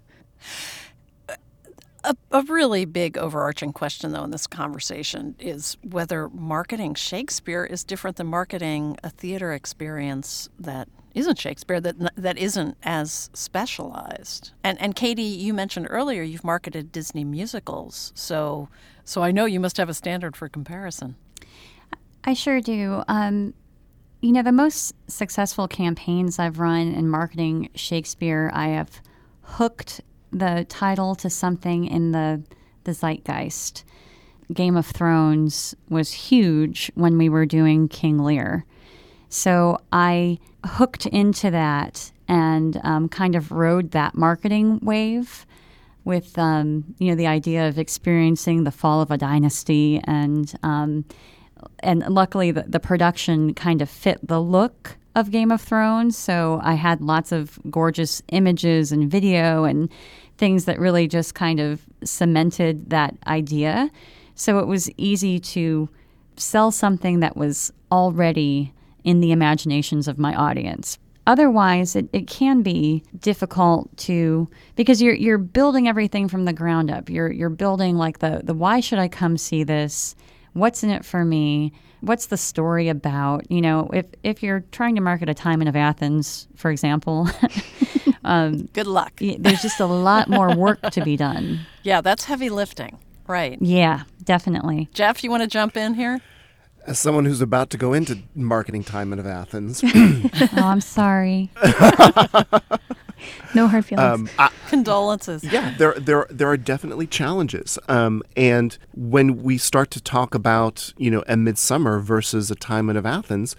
A, 2.04 2.16
a, 2.32 2.42
really 2.42 2.84
big 2.84 3.16
overarching 3.16 3.72
question, 3.72 4.10
though, 4.10 4.24
in 4.24 4.32
this 4.32 4.48
conversation 4.48 5.36
is 5.38 5.76
whether 5.88 6.28
marketing 6.30 6.94
Shakespeare 6.94 7.64
is 7.64 7.84
different 7.84 8.16
than 8.16 8.26
marketing 8.26 8.96
a 9.04 9.10
theater 9.10 9.52
experience 9.52 10.48
that 10.58 10.88
isn't 11.14 11.38
Shakespeare, 11.38 11.80
that 11.80 11.96
that 12.16 12.38
isn't 12.38 12.76
as 12.82 13.30
specialized. 13.32 14.52
And 14.64 14.80
and 14.80 14.94
Katie, 14.94 15.22
you 15.22 15.54
mentioned 15.54 15.86
earlier 15.90 16.22
you've 16.22 16.44
marketed 16.44 16.92
Disney 16.92 17.24
musicals, 17.24 18.12
so 18.14 18.68
so 19.04 19.22
I 19.22 19.32
know 19.32 19.44
you 19.44 19.60
must 19.60 19.76
have 19.76 19.88
a 19.88 19.94
standard 19.94 20.36
for 20.36 20.48
comparison. 20.48 21.16
I 22.24 22.34
sure 22.34 22.60
do. 22.60 23.02
Um, 23.08 23.54
you 24.20 24.30
know, 24.30 24.42
the 24.42 24.52
most 24.52 24.94
successful 25.08 25.66
campaigns 25.66 26.38
I've 26.38 26.60
run 26.60 26.94
in 26.94 27.08
marketing 27.08 27.70
Shakespeare, 27.74 28.50
I 28.54 28.68
have 28.68 29.02
hooked 29.42 30.00
the 30.30 30.64
title 30.68 31.14
to 31.16 31.28
something 31.28 31.84
in 31.86 32.12
the 32.12 32.42
the 32.84 32.92
zeitgeist. 32.92 33.84
Game 34.52 34.76
of 34.76 34.86
Thrones 34.86 35.74
was 35.88 36.12
huge 36.12 36.90
when 36.94 37.16
we 37.16 37.28
were 37.28 37.46
doing 37.46 37.88
King 37.88 38.18
Lear. 38.18 38.64
So 39.32 39.78
I 39.90 40.38
hooked 40.66 41.06
into 41.06 41.50
that 41.50 42.12
and 42.28 42.78
um, 42.84 43.08
kind 43.08 43.34
of 43.34 43.50
rode 43.50 43.92
that 43.92 44.14
marketing 44.14 44.78
wave 44.82 45.46
with 46.04 46.38
um, 46.38 46.84
you 46.98 47.08
know 47.08 47.14
the 47.14 47.26
idea 47.26 47.66
of 47.66 47.78
experiencing 47.78 48.64
the 48.64 48.70
fall 48.70 49.00
of 49.00 49.10
a 49.10 49.16
dynasty 49.16 50.02
and 50.04 50.54
um, 50.62 51.06
and 51.78 52.00
luckily 52.10 52.50
the, 52.50 52.64
the 52.64 52.78
production 52.78 53.54
kind 53.54 53.80
of 53.80 53.88
fit 53.88 54.18
the 54.22 54.38
look 54.38 54.98
of 55.14 55.30
Game 55.30 55.50
of 55.50 55.62
Thrones. 55.62 56.14
So 56.14 56.60
I 56.62 56.74
had 56.74 57.00
lots 57.00 57.32
of 57.32 57.58
gorgeous 57.70 58.20
images 58.28 58.92
and 58.92 59.10
video 59.10 59.64
and 59.64 59.90
things 60.36 60.66
that 60.66 60.78
really 60.78 61.08
just 61.08 61.34
kind 61.34 61.58
of 61.58 61.80
cemented 62.04 62.90
that 62.90 63.16
idea. 63.26 63.90
So 64.34 64.58
it 64.58 64.66
was 64.66 64.90
easy 64.98 65.38
to 65.38 65.88
sell 66.36 66.70
something 66.70 67.20
that 67.20 67.34
was 67.34 67.72
already 67.90 68.74
in 69.04 69.20
the 69.20 69.32
imaginations 69.32 70.08
of 70.08 70.18
my 70.18 70.34
audience. 70.34 70.98
Otherwise, 71.26 71.94
it, 71.94 72.08
it 72.12 72.26
can 72.26 72.62
be 72.62 73.04
difficult 73.20 73.96
to 73.96 74.48
because 74.74 75.00
you're 75.00 75.14
you're 75.14 75.38
building 75.38 75.86
everything 75.86 76.28
from 76.28 76.44
the 76.46 76.52
ground 76.52 76.90
up. 76.90 77.08
You're 77.08 77.30
you're 77.30 77.48
building 77.48 77.96
like 77.96 78.18
the 78.18 78.40
the 78.42 78.54
why 78.54 78.80
should 78.80 78.98
I 78.98 79.06
come 79.06 79.36
see 79.36 79.62
this? 79.62 80.16
What's 80.54 80.82
in 80.82 80.90
it 80.90 81.04
for 81.04 81.24
me? 81.24 81.72
What's 82.00 82.26
the 82.26 82.36
story 82.36 82.88
about? 82.88 83.48
You 83.50 83.60
know, 83.60 83.88
if 83.92 84.06
if 84.24 84.42
you're 84.42 84.64
trying 84.72 84.96
to 84.96 85.00
market 85.00 85.28
a 85.28 85.34
Timon 85.34 85.68
of 85.68 85.76
Athens, 85.76 86.48
for 86.56 86.72
example, 86.72 87.28
um, 88.24 88.68
good 88.72 88.88
luck. 88.88 89.12
there's 89.20 89.62
just 89.62 89.78
a 89.78 89.86
lot 89.86 90.28
more 90.28 90.56
work 90.56 90.82
to 90.90 91.04
be 91.04 91.16
done. 91.16 91.60
Yeah, 91.84 92.00
that's 92.00 92.24
heavy 92.24 92.50
lifting. 92.50 92.98
Right. 93.28 93.62
Yeah, 93.62 94.02
definitely. 94.24 94.88
Jeff, 94.92 95.22
you 95.22 95.30
want 95.30 95.44
to 95.44 95.48
jump 95.48 95.76
in 95.76 95.94
here? 95.94 96.20
As 96.86 96.98
someone 96.98 97.24
who's 97.24 97.40
about 97.40 97.70
to 97.70 97.76
go 97.76 97.92
into 97.92 98.18
marketing 98.34 98.82
Timon 98.82 99.18
of 99.18 99.26
Athens. 99.26 99.82
oh, 99.94 100.48
I'm 100.56 100.80
sorry. 100.80 101.50
no 103.54 103.68
hard 103.68 103.84
feelings. 103.84 104.20
Um, 104.20 104.28
I, 104.38 104.50
Condolences. 104.68 105.44
Yeah, 105.44 105.74
there, 105.78 105.94
there, 105.94 106.26
there 106.28 106.48
are 106.48 106.56
definitely 106.56 107.06
challenges. 107.06 107.78
Um, 107.88 108.22
and 108.36 108.76
when 108.94 109.42
we 109.42 109.58
start 109.58 109.90
to 109.92 110.00
talk 110.00 110.34
about, 110.34 110.92
you 110.96 111.10
know, 111.10 111.22
a 111.28 111.36
midsummer 111.36 112.00
versus 112.00 112.50
a 112.50 112.54
time 112.56 112.86
Timon 112.86 112.96
of 112.96 113.06
Athens, 113.06 113.54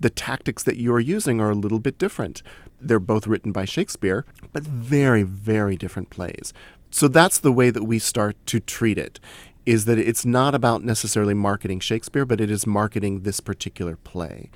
the 0.00 0.10
tactics 0.10 0.62
that 0.64 0.76
you 0.76 0.92
are 0.94 1.00
using 1.00 1.40
are 1.40 1.50
a 1.50 1.54
little 1.54 1.78
bit 1.78 1.98
different. 1.98 2.42
They're 2.80 2.98
both 2.98 3.26
written 3.26 3.52
by 3.52 3.66
Shakespeare, 3.66 4.24
but 4.52 4.64
very, 4.64 5.22
very 5.22 5.76
different 5.76 6.10
plays. 6.10 6.52
So 6.90 7.08
that's 7.08 7.38
the 7.38 7.52
way 7.52 7.70
that 7.70 7.84
we 7.84 7.98
start 7.98 8.36
to 8.46 8.60
treat 8.60 8.98
it 8.98 9.20
is 9.66 9.86
that 9.86 9.98
it's 9.98 10.24
not 10.24 10.54
about 10.54 10.84
necessarily 10.84 11.34
marketing 11.34 11.80
Shakespeare, 11.80 12.24
but 12.24 12.40
it 12.40 12.50
is 12.50 12.66
marketing 12.66 13.20
this 13.20 13.40
particular 13.40 13.96
play. 13.96 14.50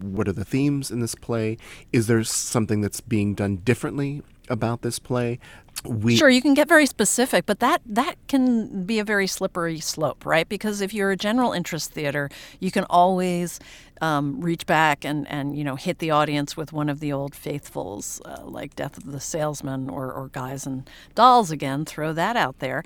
What 0.00 0.28
are 0.28 0.32
the 0.32 0.44
themes 0.44 0.90
in 0.90 1.00
this 1.00 1.14
play? 1.14 1.58
Is 1.92 2.06
there 2.06 2.24
something 2.24 2.80
that's 2.80 3.00
being 3.00 3.34
done 3.34 3.56
differently 3.58 4.22
about 4.48 4.82
this 4.82 4.98
play? 4.98 5.38
We 5.84 6.16
sure 6.16 6.28
you 6.28 6.42
can 6.42 6.54
get 6.54 6.66
very 6.66 6.86
specific, 6.86 7.46
but 7.46 7.60
that 7.60 7.82
that 7.86 8.16
can 8.26 8.84
be 8.84 8.98
a 8.98 9.04
very 9.04 9.28
slippery 9.28 9.78
slope, 9.78 10.26
right? 10.26 10.48
Because 10.48 10.80
if 10.80 10.92
you're 10.92 11.12
a 11.12 11.16
general 11.16 11.52
interest 11.52 11.92
theater, 11.92 12.30
you 12.58 12.72
can 12.72 12.84
always 12.90 13.60
um, 14.00 14.40
reach 14.40 14.66
back 14.66 15.04
and, 15.04 15.28
and 15.28 15.56
you 15.56 15.62
know 15.62 15.76
hit 15.76 16.00
the 16.00 16.10
audience 16.10 16.56
with 16.56 16.72
one 16.72 16.88
of 16.88 16.98
the 16.98 17.12
old 17.12 17.32
faithfuls 17.32 18.20
uh, 18.24 18.42
like 18.44 18.74
Death 18.74 18.98
of 18.98 19.12
the 19.12 19.20
Salesman 19.20 19.88
or, 19.88 20.12
or 20.12 20.28
Guys 20.28 20.66
and 20.66 20.90
Dolls 21.14 21.52
again. 21.52 21.84
Throw 21.84 22.12
that 22.12 22.36
out 22.36 22.58
there. 22.58 22.82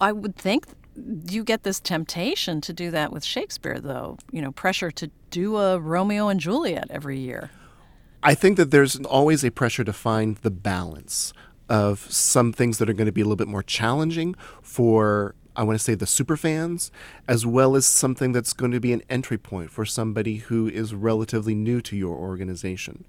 I 0.00 0.12
would 0.12 0.36
think 0.36 0.66
you 1.28 1.44
get 1.44 1.62
this 1.62 1.80
temptation 1.80 2.60
to 2.62 2.72
do 2.72 2.90
that 2.90 3.12
with 3.12 3.24
Shakespeare, 3.24 3.78
though. 3.78 4.18
You 4.32 4.42
know, 4.42 4.52
pressure 4.52 4.90
to 4.92 5.10
do 5.30 5.56
a 5.56 5.78
Romeo 5.78 6.28
and 6.28 6.40
Juliet 6.40 6.86
every 6.90 7.18
year. 7.18 7.50
I 8.22 8.34
think 8.34 8.56
that 8.56 8.70
there's 8.70 8.96
always 8.96 9.44
a 9.44 9.50
pressure 9.50 9.84
to 9.84 9.92
find 9.92 10.36
the 10.38 10.50
balance 10.50 11.32
of 11.68 12.10
some 12.10 12.52
things 12.52 12.78
that 12.78 12.88
are 12.88 12.94
going 12.94 13.06
to 13.06 13.12
be 13.12 13.20
a 13.20 13.24
little 13.24 13.36
bit 13.36 13.48
more 13.48 13.62
challenging 13.62 14.34
for 14.62 15.34
I 15.58 15.64
want 15.64 15.76
to 15.76 15.82
say 15.82 15.96
the 15.96 16.06
super 16.06 16.36
fans, 16.36 16.92
as 17.26 17.44
well 17.44 17.74
as 17.74 17.84
something 17.84 18.30
that's 18.30 18.52
going 18.52 18.70
to 18.70 18.78
be 18.78 18.92
an 18.92 19.02
entry 19.10 19.38
point 19.38 19.72
for 19.72 19.84
somebody 19.84 20.36
who 20.36 20.68
is 20.68 20.94
relatively 20.94 21.56
new 21.56 21.80
to 21.80 21.96
your 21.96 22.14
organization. 22.14 23.04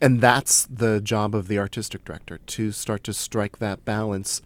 And 0.00 0.20
that's 0.20 0.66
the 0.66 1.00
job 1.00 1.34
of 1.34 1.48
the 1.48 1.58
artistic 1.58 2.04
director 2.04 2.38
to 2.38 2.70
start 2.70 3.02
to 3.04 3.12
strike 3.12 3.58
that 3.58 3.84
balance. 3.84 4.40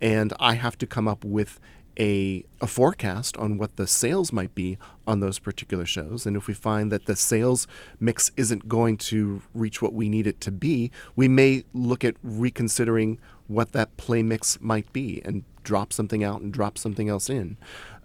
And 0.00 0.32
I 0.40 0.54
have 0.54 0.78
to 0.78 0.86
come 0.86 1.06
up 1.06 1.24
with 1.24 1.60
a, 1.98 2.44
a 2.60 2.66
forecast 2.66 3.36
on 3.36 3.58
what 3.58 3.76
the 3.76 3.86
sales 3.86 4.32
might 4.32 4.54
be 4.54 4.78
on 5.06 5.20
those 5.20 5.38
particular 5.38 5.84
shows. 5.84 6.24
And 6.24 6.36
if 6.36 6.46
we 6.46 6.54
find 6.54 6.90
that 6.92 7.06
the 7.06 7.16
sales 7.16 7.66
mix 7.98 8.30
isn't 8.36 8.68
going 8.68 8.96
to 8.98 9.42
reach 9.54 9.82
what 9.82 9.92
we 9.92 10.08
need 10.08 10.26
it 10.26 10.40
to 10.42 10.50
be, 10.50 10.90
we 11.14 11.28
may 11.28 11.64
look 11.74 12.04
at 12.04 12.16
reconsidering 12.22 13.18
what 13.48 13.72
that 13.72 13.96
play 13.96 14.22
mix 14.22 14.58
might 14.60 14.90
be 14.92 15.20
and 15.24 15.44
drop 15.62 15.92
something 15.92 16.24
out 16.24 16.40
and 16.40 16.52
drop 16.52 16.78
something 16.78 17.08
else 17.08 17.28
in. 17.28 17.56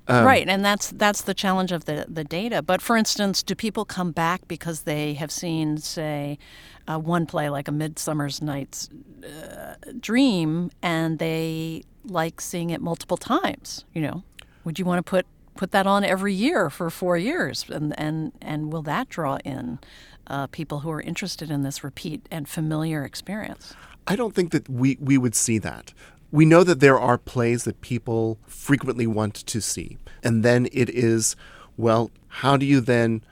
Um, 0.07 0.25
right, 0.25 0.47
and 0.47 0.63
that's 0.63 0.91
that's 0.91 1.21
the 1.21 1.33
challenge 1.33 1.71
of 1.71 1.85
the 1.85 2.05
the 2.07 2.23
data. 2.23 2.61
But 2.61 2.81
for 2.81 2.95
instance, 2.95 3.41
do 3.41 3.55
people 3.55 3.85
come 3.85 4.11
back 4.11 4.47
because 4.47 4.81
they 4.81 5.13
have 5.15 5.31
seen, 5.31 5.77
say, 5.77 6.37
uh, 6.87 6.99
one 6.99 7.25
play 7.25 7.49
like 7.49 7.67
A 7.67 7.71
Midsummer's 7.71 8.41
Night's 8.41 8.89
uh, 9.23 9.75
Dream, 9.99 10.69
and 10.81 11.19
they 11.19 11.83
like 12.03 12.39
seeing 12.39 12.69
it 12.69 12.81
multiple 12.81 13.17
times. 13.17 13.85
You 13.93 14.01
know, 14.01 14.23
would 14.63 14.77
you 14.77 14.85
want 14.85 15.03
to 15.03 15.09
put 15.09 15.25
put 15.55 15.71
that 15.71 15.87
on 15.87 16.03
every 16.03 16.33
year 16.33 16.69
for 16.69 16.89
four 16.89 17.17
years, 17.17 17.65
and 17.69 17.97
and 17.99 18.31
and 18.41 18.71
will 18.71 18.83
that 18.83 19.09
draw 19.09 19.37
in 19.43 19.79
uh, 20.27 20.47
people 20.47 20.81
who 20.81 20.91
are 20.91 21.01
interested 21.01 21.49
in 21.49 21.63
this 21.63 21.83
repeat 21.83 22.27
and 22.29 22.47
familiar 22.47 23.03
experience? 23.03 23.73
I 24.07 24.15
don't 24.15 24.35
think 24.35 24.51
that 24.51 24.69
we, 24.69 24.97
we 24.99 25.17
would 25.17 25.35
see 25.35 25.57
that. 25.59 25.93
We 26.35 26.43
know 26.43 26.65
that 26.65 26.81
there 26.81 26.99
are 26.99 27.17
plays 27.17 27.63
that 27.63 27.79
people 27.79 28.39
frequently 28.45 29.07
want 29.07 29.35
to 29.35 29.61
see. 29.61 29.97
And 30.21 30.43
then 30.43 30.67
it 30.73 30.89
is, 30.89 31.37
well, 31.77 32.11
how 32.27 32.57
do 32.57 32.65
you 32.65 32.81
then 32.81 33.23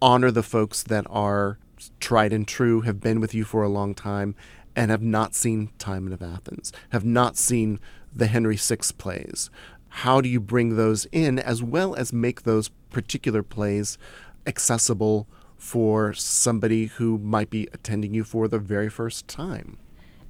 honor 0.00 0.30
the 0.30 0.44
folks 0.44 0.84
that 0.84 1.08
are 1.10 1.58
tried 1.98 2.32
and 2.32 2.46
true, 2.46 2.82
have 2.82 3.00
been 3.00 3.18
with 3.18 3.34
you 3.34 3.42
for 3.42 3.64
a 3.64 3.68
long 3.68 3.96
time, 3.96 4.36
and 4.76 4.92
have 4.92 5.02
not 5.02 5.34
seen 5.34 5.70
Timon 5.78 6.12
of 6.12 6.22
Athens, 6.22 6.72
have 6.90 7.04
not 7.04 7.36
seen 7.36 7.80
the 8.14 8.28
Henry 8.28 8.54
VI 8.54 8.76
plays? 8.96 9.50
How 9.88 10.20
do 10.20 10.28
you 10.28 10.38
bring 10.38 10.76
those 10.76 11.08
in 11.10 11.40
as 11.40 11.64
well 11.64 11.96
as 11.96 12.12
make 12.12 12.44
those 12.44 12.68
particular 12.90 13.42
plays 13.42 13.98
accessible 14.46 15.26
for 15.56 16.12
somebody 16.12 16.86
who 16.86 17.18
might 17.18 17.50
be 17.50 17.66
attending 17.72 18.14
you 18.14 18.22
for 18.22 18.46
the 18.46 18.60
very 18.60 18.88
first 18.88 19.26
time? 19.26 19.78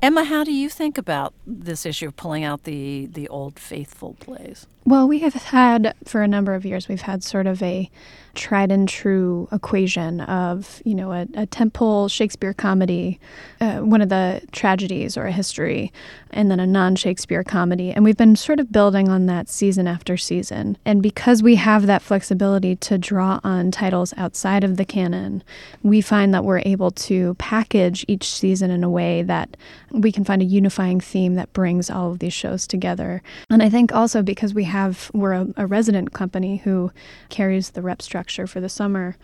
Emma, 0.03 0.25
how 0.25 0.45
do 0.45 0.53
you 0.53 0.69
think 0.69 0.99
about 0.99 1.33
this 1.47 1.87
issue 1.87 2.09
of 2.09 2.17
pulling 2.17 2.45
out 2.45 2.65
the, 2.65 3.07
the 3.07 3.29
old 3.29 3.59
faithful 3.59 4.15
plays? 4.21 4.67
Well, 4.85 5.09
we 5.09 5.21
have 5.21 5.35
had 5.35 5.95
for 6.05 6.23
a 6.23 6.29
number 6.29 6.55
of 6.55 6.65
years, 6.65 6.89
we've 6.89 7.03
had 7.03 7.25
sort 7.25 7.47
of 7.47 7.63
a 7.63 7.91
tried 8.37 8.71
and 8.71 8.89
true 8.89 9.49
equation 9.51 10.21
of, 10.21 10.81
you 10.85 10.95
know, 10.95 11.11
a, 11.11 11.23
a 11.23 11.47
tentpole 11.47 12.11
Shakespeare 12.11 12.53
comedy, 12.53 13.19
uh, 13.61 13.79
one 13.79 14.03
of 14.03 14.11
the 14.11 14.43
tragedies 14.53 15.17
or 15.17 15.27
a 15.27 15.33
history, 15.33 15.93
and 16.31 16.51
then 16.51 16.61
a 16.61 16.67
non 16.67 16.95
Shakespeare 16.95 17.43
comedy. 17.43 17.91
And 17.91 18.05
we've 18.05 18.17
been 18.17 18.37
sort 18.37 18.61
of 18.61 18.71
building 18.71 19.09
on 19.09 19.27
that 19.27 19.49
season 19.49 19.89
after 19.89 20.17
season. 20.17 20.77
And 20.85 21.03
because 21.03 21.43
we 21.43 21.57
have 21.57 21.87
that 21.87 22.03
flexibility 22.03 22.77
to 22.77 22.99
draw 22.99 23.41
on 23.43 23.71
titles 23.71 24.13
outside 24.17 24.63
of 24.63 24.77
the 24.77 24.85
canon, 24.85 25.43
we 25.83 26.01
find 26.01 26.35
that 26.35 26.45
we're 26.45 26.63
able 26.67 26.91
to 26.91 27.35
package 27.39 28.05
each 28.07 28.31
season 28.31 28.71
in 28.71 28.85
a 28.85 28.91
way 28.91 29.23
that 29.23 29.57
we 29.91 30.13
can 30.13 30.25
find 30.25 30.43
a 30.43 30.45
unifying 30.45 31.01
theme 31.01 31.35
that 31.37 31.53
brings 31.55 31.89
all 31.91 32.13
of 32.13 32.19
these 32.19 32.35
shows 32.35 32.67
together. 32.67 33.23
And 33.49 33.63
I 33.63 33.71
think 33.71 33.95
also 33.95 34.23
because 34.23 34.53
we 34.53 34.65
have, 34.65 35.11
we're 35.15 35.33
a, 35.33 35.47
a 35.57 35.67
resident 35.67 36.13
company 36.13 36.59
who 36.59 36.93
carries 37.31 37.71
the 37.71 37.83
rep 37.83 38.03
structure 38.03 38.26
for 38.47 38.61
the 38.61 38.69
summer 38.69 39.17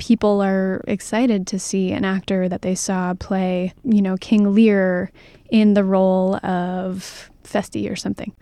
people 0.00 0.42
are 0.42 0.82
excited 0.88 1.46
to 1.46 1.58
see 1.58 1.92
an 1.92 2.06
actor 2.06 2.48
that 2.48 2.62
they 2.62 2.74
saw 2.74 3.12
play, 3.12 3.74
you 3.84 4.00
know, 4.00 4.16
King 4.16 4.54
Lear 4.54 5.12
in 5.50 5.74
the 5.74 5.84
role 5.84 6.36
of 6.36 7.30
Feste 7.44 7.76
or 7.86 7.96
something. 7.96 8.32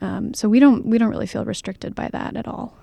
Um, 0.00 0.34
so 0.34 0.48
we 0.48 0.58
don't 0.58 0.84
we 0.84 0.98
don't 0.98 1.10
really 1.10 1.28
feel 1.28 1.44
restricted 1.44 1.94
by 1.94 2.08
that 2.08 2.36
at 2.36 2.48
all. 2.48 2.76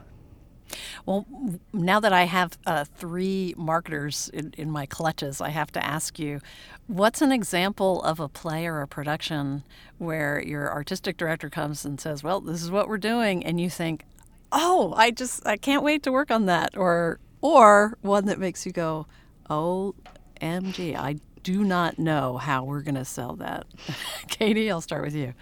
Well, 1.05 1.25
now 1.73 1.99
that 1.99 2.13
I 2.13 2.23
have 2.23 2.57
uh, 2.65 2.85
three 2.85 3.53
marketers 3.57 4.29
in, 4.33 4.53
in 4.57 4.71
my 4.71 4.85
clutches, 4.85 5.41
I 5.41 5.49
have 5.49 5.69
to 5.73 5.85
ask 5.85 6.17
you 6.17 6.39
what's 6.87 7.21
an 7.21 7.33
example 7.33 8.01
of 8.03 8.21
a 8.21 8.29
play 8.29 8.65
or 8.65 8.81
a 8.81 8.87
production 8.87 9.63
where 9.97 10.41
your 10.41 10.71
artistic 10.71 11.17
director 11.17 11.49
comes 11.49 11.83
and 11.83 11.99
says, 11.99 12.23
Well, 12.23 12.39
this 12.39 12.63
is 12.63 12.71
what 12.71 12.87
we're 12.87 12.97
doing, 12.97 13.45
and 13.45 13.59
you 13.59 13.69
think, 13.69 14.05
Oh, 14.51 14.93
I 14.97 15.11
just, 15.11 15.45
I 15.47 15.57
can't 15.57 15.83
wait 15.83 16.03
to 16.03 16.11
work 16.11 16.31
on 16.31 16.45
that. 16.45 16.77
Or, 16.77 17.19
or 17.41 17.97
one 18.01 18.25
that 18.25 18.39
makes 18.39 18.65
you 18.65 18.71
go, 18.71 19.07
OMG, 19.49 20.95
I 20.95 21.17
do 21.43 21.63
not 21.63 21.99
know 21.99 22.37
how 22.37 22.63
we're 22.63 22.81
going 22.81 22.95
to 22.95 23.05
sell 23.05 23.35
that. 23.37 23.65
Katie, 24.27 24.69
I'll 24.69 24.81
start 24.81 25.03
with 25.03 25.15
you. 25.15 25.33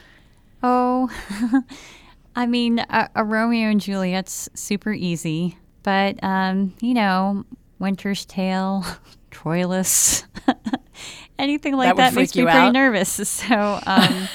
Oh, 0.61 1.09
I 2.35 2.45
mean, 2.45 2.79
a, 2.79 3.09
a, 3.15 3.23
Romeo 3.23 3.69
and 3.69 3.81
Juliet's 3.81 4.49
super 4.53 4.91
easy, 4.91 5.57
but 5.83 6.21
um, 6.23 6.73
you 6.81 6.93
know, 6.93 7.45
Winter's 7.79 8.25
Tale, 8.25 8.85
Troilus, 9.31 10.25
anything 11.37 11.75
like 11.75 11.95
that, 11.95 12.11
that 12.11 12.13
makes 12.13 12.35
me 12.35 12.43
pretty 12.43 12.71
nervous. 12.71 13.29
So, 13.29 13.79
um, 13.85 14.27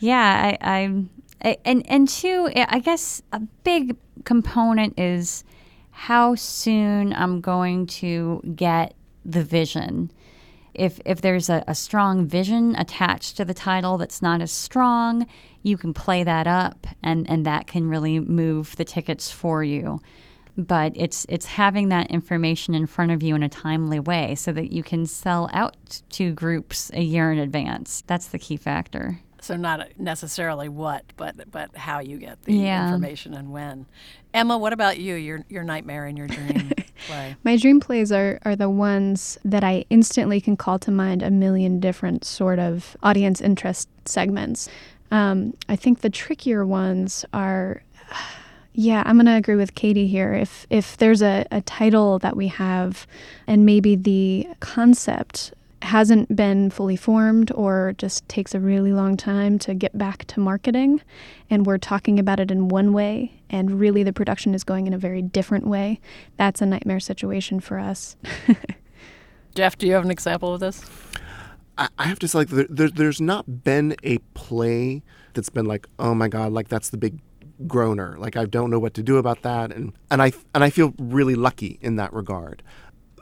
yeah, 0.00 0.56
I, 0.60 0.78
I, 0.80 1.04
and 1.40 1.88
and 1.88 2.08
two, 2.08 2.50
eh, 2.54 2.66
I 2.68 2.78
guess 2.80 3.22
a 3.32 3.40
big 3.64 3.96
component 4.24 4.98
is 4.98 5.44
how 5.90 6.34
soon 6.34 7.12
I'm 7.12 7.40
going 7.40 7.86
to 7.86 8.42
get 8.54 8.94
the 9.24 9.42
vision 9.42 10.10
if 10.78 11.00
if 11.04 11.20
there's 11.20 11.50
a, 11.50 11.64
a, 11.66 11.74
strong 11.74 12.26
vision 12.26 12.74
attached 12.76 13.36
to 13.36 13.44
the 13.44 13.52
title 13.52 13.98
that's 13.98 14.22
not 14.22 14.40
as 14.40 14.52
strong, 14.52 15.26
you 15.62 15.76
can 15.76 15.92
play 15.92 16.22
that 16.22 16.46
up 16.46 16.86
and, 17.02 17.28
and 17.28 17.44
that 17.44 17.66
can 17.66 17.88
really 17.88 18.20
move 18.20 18.76
the 18.76 18.84
tickets 18.84 19.30
for 19.30 19.62
you. 19.64 20.00
But 20.56 20.92
it's 20.94 21.26
it's 21.28 21.46
having 21.46 21.88
that 21.90 22.10
information 22.10 22.74
in 22.74 22.86
front 22.86 23.10
of 23.10 23.22
you 23.22 23.34
in 23.34 23.42
a 23.42 23.48
timely 23.48 24.00
way 24.00 24.34
so 24.34 24.52
that 24.52 24.72
you 24.72 24.82
can 24.82 25.06
sell 25.06 25.50
out 25.52 26.02
to 26.10 26.32
groups 26.32 26.90
a 26.94 27.02
year 27.02 27.30
in 27.32 27.38
advance. 27.38 28.02
That's 28.06 28.28
the 28.28 28.38
key 28.38 28.56
factor. 28.56 29.20
So 29.40 29.56
not 29.56 29.88
necessarily 29.98 30.68
what, 30.68 31.04
but 31.16 31.50
but 31.50 31.76
how 31.76 32.00
you 32.00 32.18
get 32.18 32.42
the 32.42 32.54
yeah. 32.54 32.86
information 32.86 33.34
and 33.34 33.52
when. 33.52 33.86
Emma, 34.34 34.58
what 34.58 34.72
about 34.72 34.98
you? 34.98 35.14
Your 35.14 35.44
your 35.48 35.64
nightmare 35.64 36.06
and 36.06 36.18
your 36.18 36.26
dream 36.26 36.72
play. 37.06 37.36
My 37.44 37.56
dream 37.56 37.80
plays 37.80 38.10
are 38.12 38.38
are 38.44 38.56
the 38.56 38.70
ones 38.70 39.38
that 39.44 39.64
I 39.64 39.84
instantly 39.90 40.40
can 40.40 40.56
call 40.56 40.78
to 40.80 40.90
mind 40.90 41.22
a 41.22 41.30
million 41.30 41.80
different 41.80 42.24
sort 42.24 42.58
of 42.58 42.96
audience 43.02 43.40
interest 43.40 43.88
segments. 44.04 44.68
Um, 45.10 45.54
I 45.68 45.76
think 45.76 46.00
the 46.00 46.10
trickier 46.10 46.66
ones 46.66 47.24
are. 47.32 47.82
Yeah, 48.74 49.02
I'm 49.04 49.16
going 49.16 49.26
to 49.26 49.34
agree 49.34 49.56
with 49.56 49.74
Katie 49.74 50.06
here. 50.06 50.34
If 50.34 50.64
if 50.70 50.96
there's 50.98 51.20
a, 51.20 51.44
a 51.50 51.60
title 51.62 52.20
that 52.20 52.36
we 52.36 52.46
have 52.46 53.08
and 53.48 53.66
maybe 53.66 53.96
the 53.96 54.46
concept 54.60 55.52
hasn't 55.82 56.34
been 56.34 56.70
fully 56.70 56.96
formed 56.96 57.52
or 57.52 57.94
just 57.98 58.28
takes 58.28 58.54
a 58.54 58.60
really 58.60 58.92
long 58.92 59.16
time 59.16 59.58
to 59.60 59.74
get 59.74 59.96
back 59.96 60.24
to 60.26 60.40
marketing 60.40 61.00
and 61.50 61.66
we're 61.66 61.78
talking 61.78 62.18
about 62.18 62.40
it 62.40 62.50
in 62.50 62.68
one 62.68 62.92
way 62.92 63.40
and 63.48 63.78
really 63.78 64.02
the 64.02 64.12
production 64.12 64.54
is 64.54 64.64
going 64.64 64.86
in 64.86 64.92
a 64.92 64.98
very 64.98 65.22
different 65.22 65.66
way 65.66 66.00
that's 66.36 66.60
a 66.60 66.66
nightmare 66.66 67.00
situation 67.00 67.60
for 67.60 67.78
us. 67.78 68.16
Jeff 69.54 69.78
do 69.78 69.86
you 69.86 69.92
have 69.92 70.04
an 70.04 70.10
example 70.10 70.52
of 70.52 70.60
this? 70.60 70.82
I, 71.76 71.88
I 71.98 72.04
have 72.04 72.18
to 72.20 72.28
say 72.28 72.38
like 72.38 72.48
there, 72.48 72.88
there's 72.88 73.20
not 73.20 73.62
been 73.62 73.94
a 74.02 74.18
play 74.34 75.02
that's 75.34 75.50
been 75.50 75.66
like 75.66 75.86
oh 75.98 76.14
my 76.14 76.28
god 76.28 76.52
like 76.52 76.68
that's 76.68 76.90
the 76.90 76.98
big 76.98 77.20
groaner. 77.66 78.16
Like 78.18 78.36
i 78.36 78.44
don't 78.44 78.70
know 78.70 78.78
what 78.78 78.94
to 78.94 79.02
do 79.02 79.16
about 79.16 79.42
that 79.42 79.72
and 79.72 79.92
and 80.10 80.22
i 80.22 80.32
and 80.54 80.64
i 80.64 80.70
feel 80.70 80.94
really 80.98 81.34
lucky 81.34 81.78
in 81.80 81.96
that 81.96 82.12
regard 82.12 82.62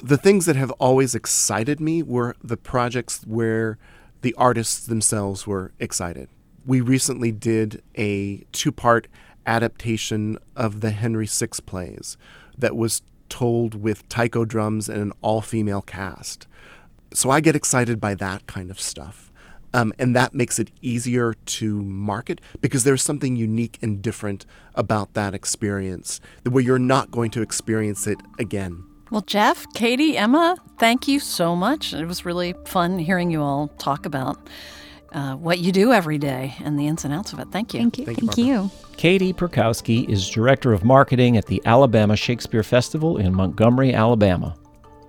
the 0.06 0.16
things 0.16 0.46
that 0.46 0.54
have 0.54 0.70
always 0.72 1.16
excited 1.16 1.80
me 1.80 2.00
were 2.00 2.36
the 2.42 2.56
projects 2.56 3.24
where 3.26 3.76
the 4.22 4.34
artists 4.34 4.86
themselves 4.86 5.48
were 5.48 5.72
excited. 5.80 6.28
We 6.64 6.80
recently 6.80 7.32
did 7.32 7.82
a 7.96 8.44
two 8.52 8.70
part 8.70 9.08
adaptation 9.46 10.38
of 10.54 10.80
the 10.80 10.90
Henry 10.90 11.26
VI 11.26 11.48
plays 11.66 12.16
that 12.56 12.76
was 12.76 13.02
told 13.28 13.74
with 13.74 14.08
taiko 14.08 14.44
drums 14.44 14.88
and 14.88 15.02
an 15.02 15.12
all 15.22 15.40
female 15.40 15.82
cast. 15.82 16.46
So 17.12 17.30
I 17.30 17.40
get 17.40 17.56
excited 17.56 18.00
by 18.00 18.14
that 18.14 18.46
kind 18.46 18.70
of 18.70 18.80
stuff. 18.80 19.32
Um, 19.74 19.92
and 19.98 20.14
that 20.14 20.34
makes 20.34 20.60
it 20.60 20.70
easier 20.80 21.34
to 21.34 21.82
market 21.82 22.40
because 22.60 22.84
there's 22.84 23.02
something 23.02 23.34
unique 23.34 23.78
and 23.82 24.00
different 24.00 24.46
about 24.76 25.14
that 25.14 25.34
experience 25.34 26.20
where 26.44 26.62
you're 26.62 26.78
not 26.78 27.10
going 27.10 27.32
to 27.32 27.42
experience 27.42 28.06
it 28.06 28.20
again. 28.38 28.84
Well, 29.10 29.20
Jeff, 29.20 29.72
Katie, 29.72 30.18
Emma, 30.18 30.56
thank 30.78 31.06
you 31.06 31.20
so 31.20 31.54
much. 31.54 31.92
It 31.94 32.06
was 32.06 32.24
really 32.24 32.54
fun 32.64 32.98
hearing 32.98 33.30
you 33.30 33.40
all 33.40 33.68
talk 33.78 34.04
about 34.04 34.36
uh, 35.12 35.36
what 35.36 35.60
you 35.60 35.70
do 35.70 35.92
every 35.92 36.18
day 36.18 36.54
and 36.64 36.78
the 36.78 36.88
ins 36.88 37.04
and 37.04 37.14
outs 37.14 37.32
of 37.32 37.38
it. 37.38 37.48
Thank 37.52 37.72
you. 37.72 37.80
Thank 37.80 37.98
you. 37.98 38.04
Thank, 38.04 38.18
Thank 38.18 38.36
you. 38.38 38.44
you. 38.44 38.70
Katie 38.96 39.32
Perkowski 39.32 40.08
is 40.08 40.28
Director 40.28 40.72
of 40.72 40.84
Marketing 40.84 41.36
at 41.36 41.46
the 41.46 41.62
Alabama 41.64 42.16
Shakespeare 42.16 42.64
Festival 42.64 43.18
in 43.18 43.32
Montgomery, 43.32 43.94
Alabama. 43.94 44.56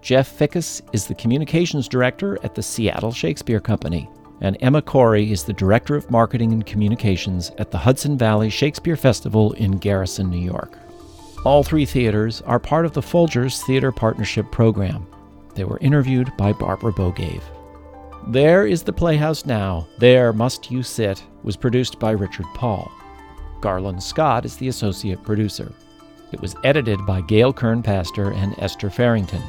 Jeff 0.02 0.38
Fickus 0.38 0.82
is 0.94 1.08
the 1.08 1.16
Communications 1.16 1.88
Director 1.88 2.38
at 2.44 2.54
the 2.54 2.62
Seattle 2.62 3.12
Shakespeare 3.12 3.60
Company. 3.60 4.08
And 4.42 4.56
Emma 4.62 4.84
Corey 4.84 5.32
is 5.32 5.44
the 5.44 5.54
Director 5.54 5.96
of 5.96 6.12
Marketing 6.12 6.54
and 6.54 6.64
Communications 6.66 7.52
at 7.58 7.72
the 7.72 7.80
Hudson 7.80 8.16
Valley 8.16 8.52
Shakespeare 8.52 8.96
Festival 8.96 9.54
in 9.54 9.72
Garrison, 9.78 10.30
New 10.30 10.38
York. 10.38 10.78
All 11.48 11.64
three 11.64 11.86
theaters 11.86 12.42
are 12.42 12.60
part 12.60 12.86
of 12.86 12.92
the 12.92 13.00
Folgers 13.00 13.62
Theater 13.62 13.94
Partnership 13.94 14.52
Program. 14.52 15.08
They 15.56 15.64
were 15.64 15.80
interviewed 15.80 16.36
by 16.36 16.52
Barbara 16.52 16.92
Bogaev. 16.92 17.42
There 18.28 18.68
is 18.68 18.84
the 18.84 18.92
Playhouse 18.92 19.46
Now, 19.46 19.88
There 19.98 20.34
Must 20.34 20.70
You 20.70 20.84
Sit 20.84 21.24
was 21.44 21.56
produced 21.56 22.00
by 22.00 22.12
Richard 22.12 22.48
Paul. 22.54 22.92
Garland 23.62 24.04
Scott 24.04 24.44
is 24.44 24.58
the 24.58 24.68
associate 24.68 25.24
producer. 25.24 25.72
It 26.34 26.42
was 26.42 26.58
edited 26.66 27.06
by 27.06 27.22
Gail 27.22 27.54
Kern 27.54 27.82
Paster 27.82 28.34
and 28.34 28.54
Esther 28.60 28.90
Ferington. 28.90 29.42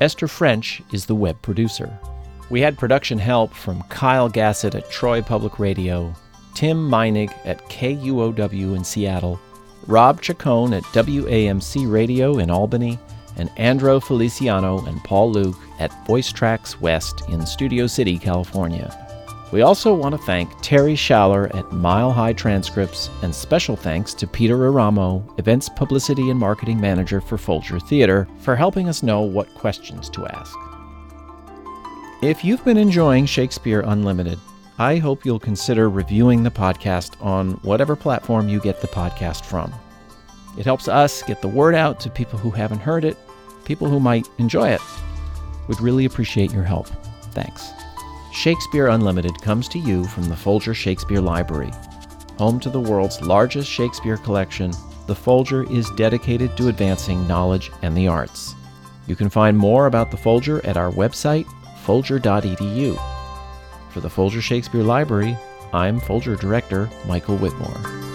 Esther 0.00 0.28
French 0.28 0.80
is 0.92 1.04
the 1.04 1.14
web 1.14 1.36
producer. 1.42 1.94
We 2.48 2.62
had 2.62 2.78
production 2.78 3.18
help 3.18 3.52
from 3.52 3.82
Kyle 3.90 4.30
Gassett 4.30 4.74
at 4.74 4.90
Troy 4.90 5.20
Public 5.20 5.58
Radio, 5.58 6.14
Tim 6.54 6.78
Meinig 6.88 7.34
at 7.44 7.68
KUOW 7.68 8.74
in 8.74 8.82
Seattle, 8.82 9.38
Rob 9.86 10.20
Chacon 10.20 10.72
at 10.72 10.82
WAMC 10.84 11.90
Radio 11.90 12.38
in 12.38 12.50
Albany, 12.50 12.98
and 13.36 13.50
Andro 13.50 14.02
Feliciano 14.02 14.84
and 14.86 15.02
Paul 15.04 15.32
Luke 15.32 15.58
at 15.78 16.06
Voice 16.06 16.30
Tracks 16.30 16.80
West 16.80 17.22
in 17.28 17.44
Studio 17.46 17.86
City, 17.86 18.18
California. 18.18 18.96
We 19.52 19.60
also 19.60 19.94
want 19.94 20.14
to 20.14 20.22
thank 20.22 20.50
Terry 20.62 20.94
Schaller 20.94 21.54
at 21.54 21.72
Mile 21.72 22.10
High 22.10 22.32
Transcripts, 22.32 23.10
and 23.22 23.34
special 23.34 23.76
thanks 23.76 24.14
to 24.14 24.26
Peter 24.26 24.56
Aramo, 24.56 25.38
Events 25.38 25.68
Publicity 25.68 26.30
and 26.30 26.40
Marketing 26.40 26.80
Manager 26.80 27.20
for 27.20 27.36
Folger 27.36 27.78
Theater, 27.78 28.26
for 28.38 28.56
helping 28.56 28.88
us 28.88 29.02
know 29.02 29.20
what 29.20 29.52
questions 29.54 30.08
to 30.10 30.26
ask. 30.26 30.56
If 32.22 32.44
you've 32.44 32.64
been 32.64 32.78
enjoying 32.78 33.26
Shakespeare 33.26 33.82
Unlimited, 33.84 34.38
I 34.82 34.96
hope 34.96 35.24
you'll 35.24 35.38
consider 35.38 35.88
reviewing 35.88 36.42
the 36.42 36.50
podcast 36.50 37.14
on 37.24 37.52
whatever 37.62 37.94
platform 37.94 38.48
you 38.48 38.58
get 38.58 38.80
the 38.80 38.88
podcast 38.88 39.44
from. 39.44 39.72
It 40.58 40.64
helps 40.64 40.88
us 40.88 41.22
get 41.22 41.40
the 41.40 41.46
word 41.46 41.76
out 41.76 42.00
to 42.00 42.10
people 42.10 42.36
who 42.36 42.50
haven't 42.50 42.80
heard 42.80 43.04
it, 43.04 43.16
people 43.64 43.88
who 43.88 44.00
might 44.00 44.26
enjoy 44.38 44.70
it. 44.70 44.80
We'd 45.68 45.80
really 45.80 46.04
appreciate 46.04 46.52
your 46.52 46.64
help. 46.64 46.88
Thanks. 47.30 47.70
Shakespeare 48.32 48.88
Unlimited 48.88 49.40
comes 49.40 49.68
to 49.68 49.78
you 49.78 50.02
from 50.02 50.24
the 50.24 50.34
Folger 50.34 50.74
Shakespeare 50.74 51.20
Library. 51.20 51.70
Home 52.38 52.58
to 52.58 52.68
the 52.68 52.80
world's 52.80 53.22
largest 53.22 53.70
Shakespeare 53.70 54.16
collection, 54.16 54.72
the 55.06 55.14
Folger 55.14 55.62
is 55.72 55.88
dedicated 55.90 56.56
to 56.56 56.66
advancing 56.66 57.28
knowledge 57.28 57.70
and 57.82 57.96
the 57.96 58.08
arts. 58.08 58.56
You 59.06 59.14
can 59.14 59.30
find 59.30 59.56
more 59.56 59.86
about 59.86 60.10
the 60.10 60.16
Folger 60.16 60.60
at 60.66 60.76
our 60.76 60.90
website, 60.90 61.46
folger.edu. 61.84 63.21
For 63.92 64.00
the 64.00 64.08
Folger 64.08 64.40
Shakespeare 64.40 64.82
Library, 64.82 65.36
I'm 65.74 66.00
Folger 66.00 66.34
Director 66.34 66.88
Michael 67.06 67.36
Witmore. 67.36 68.11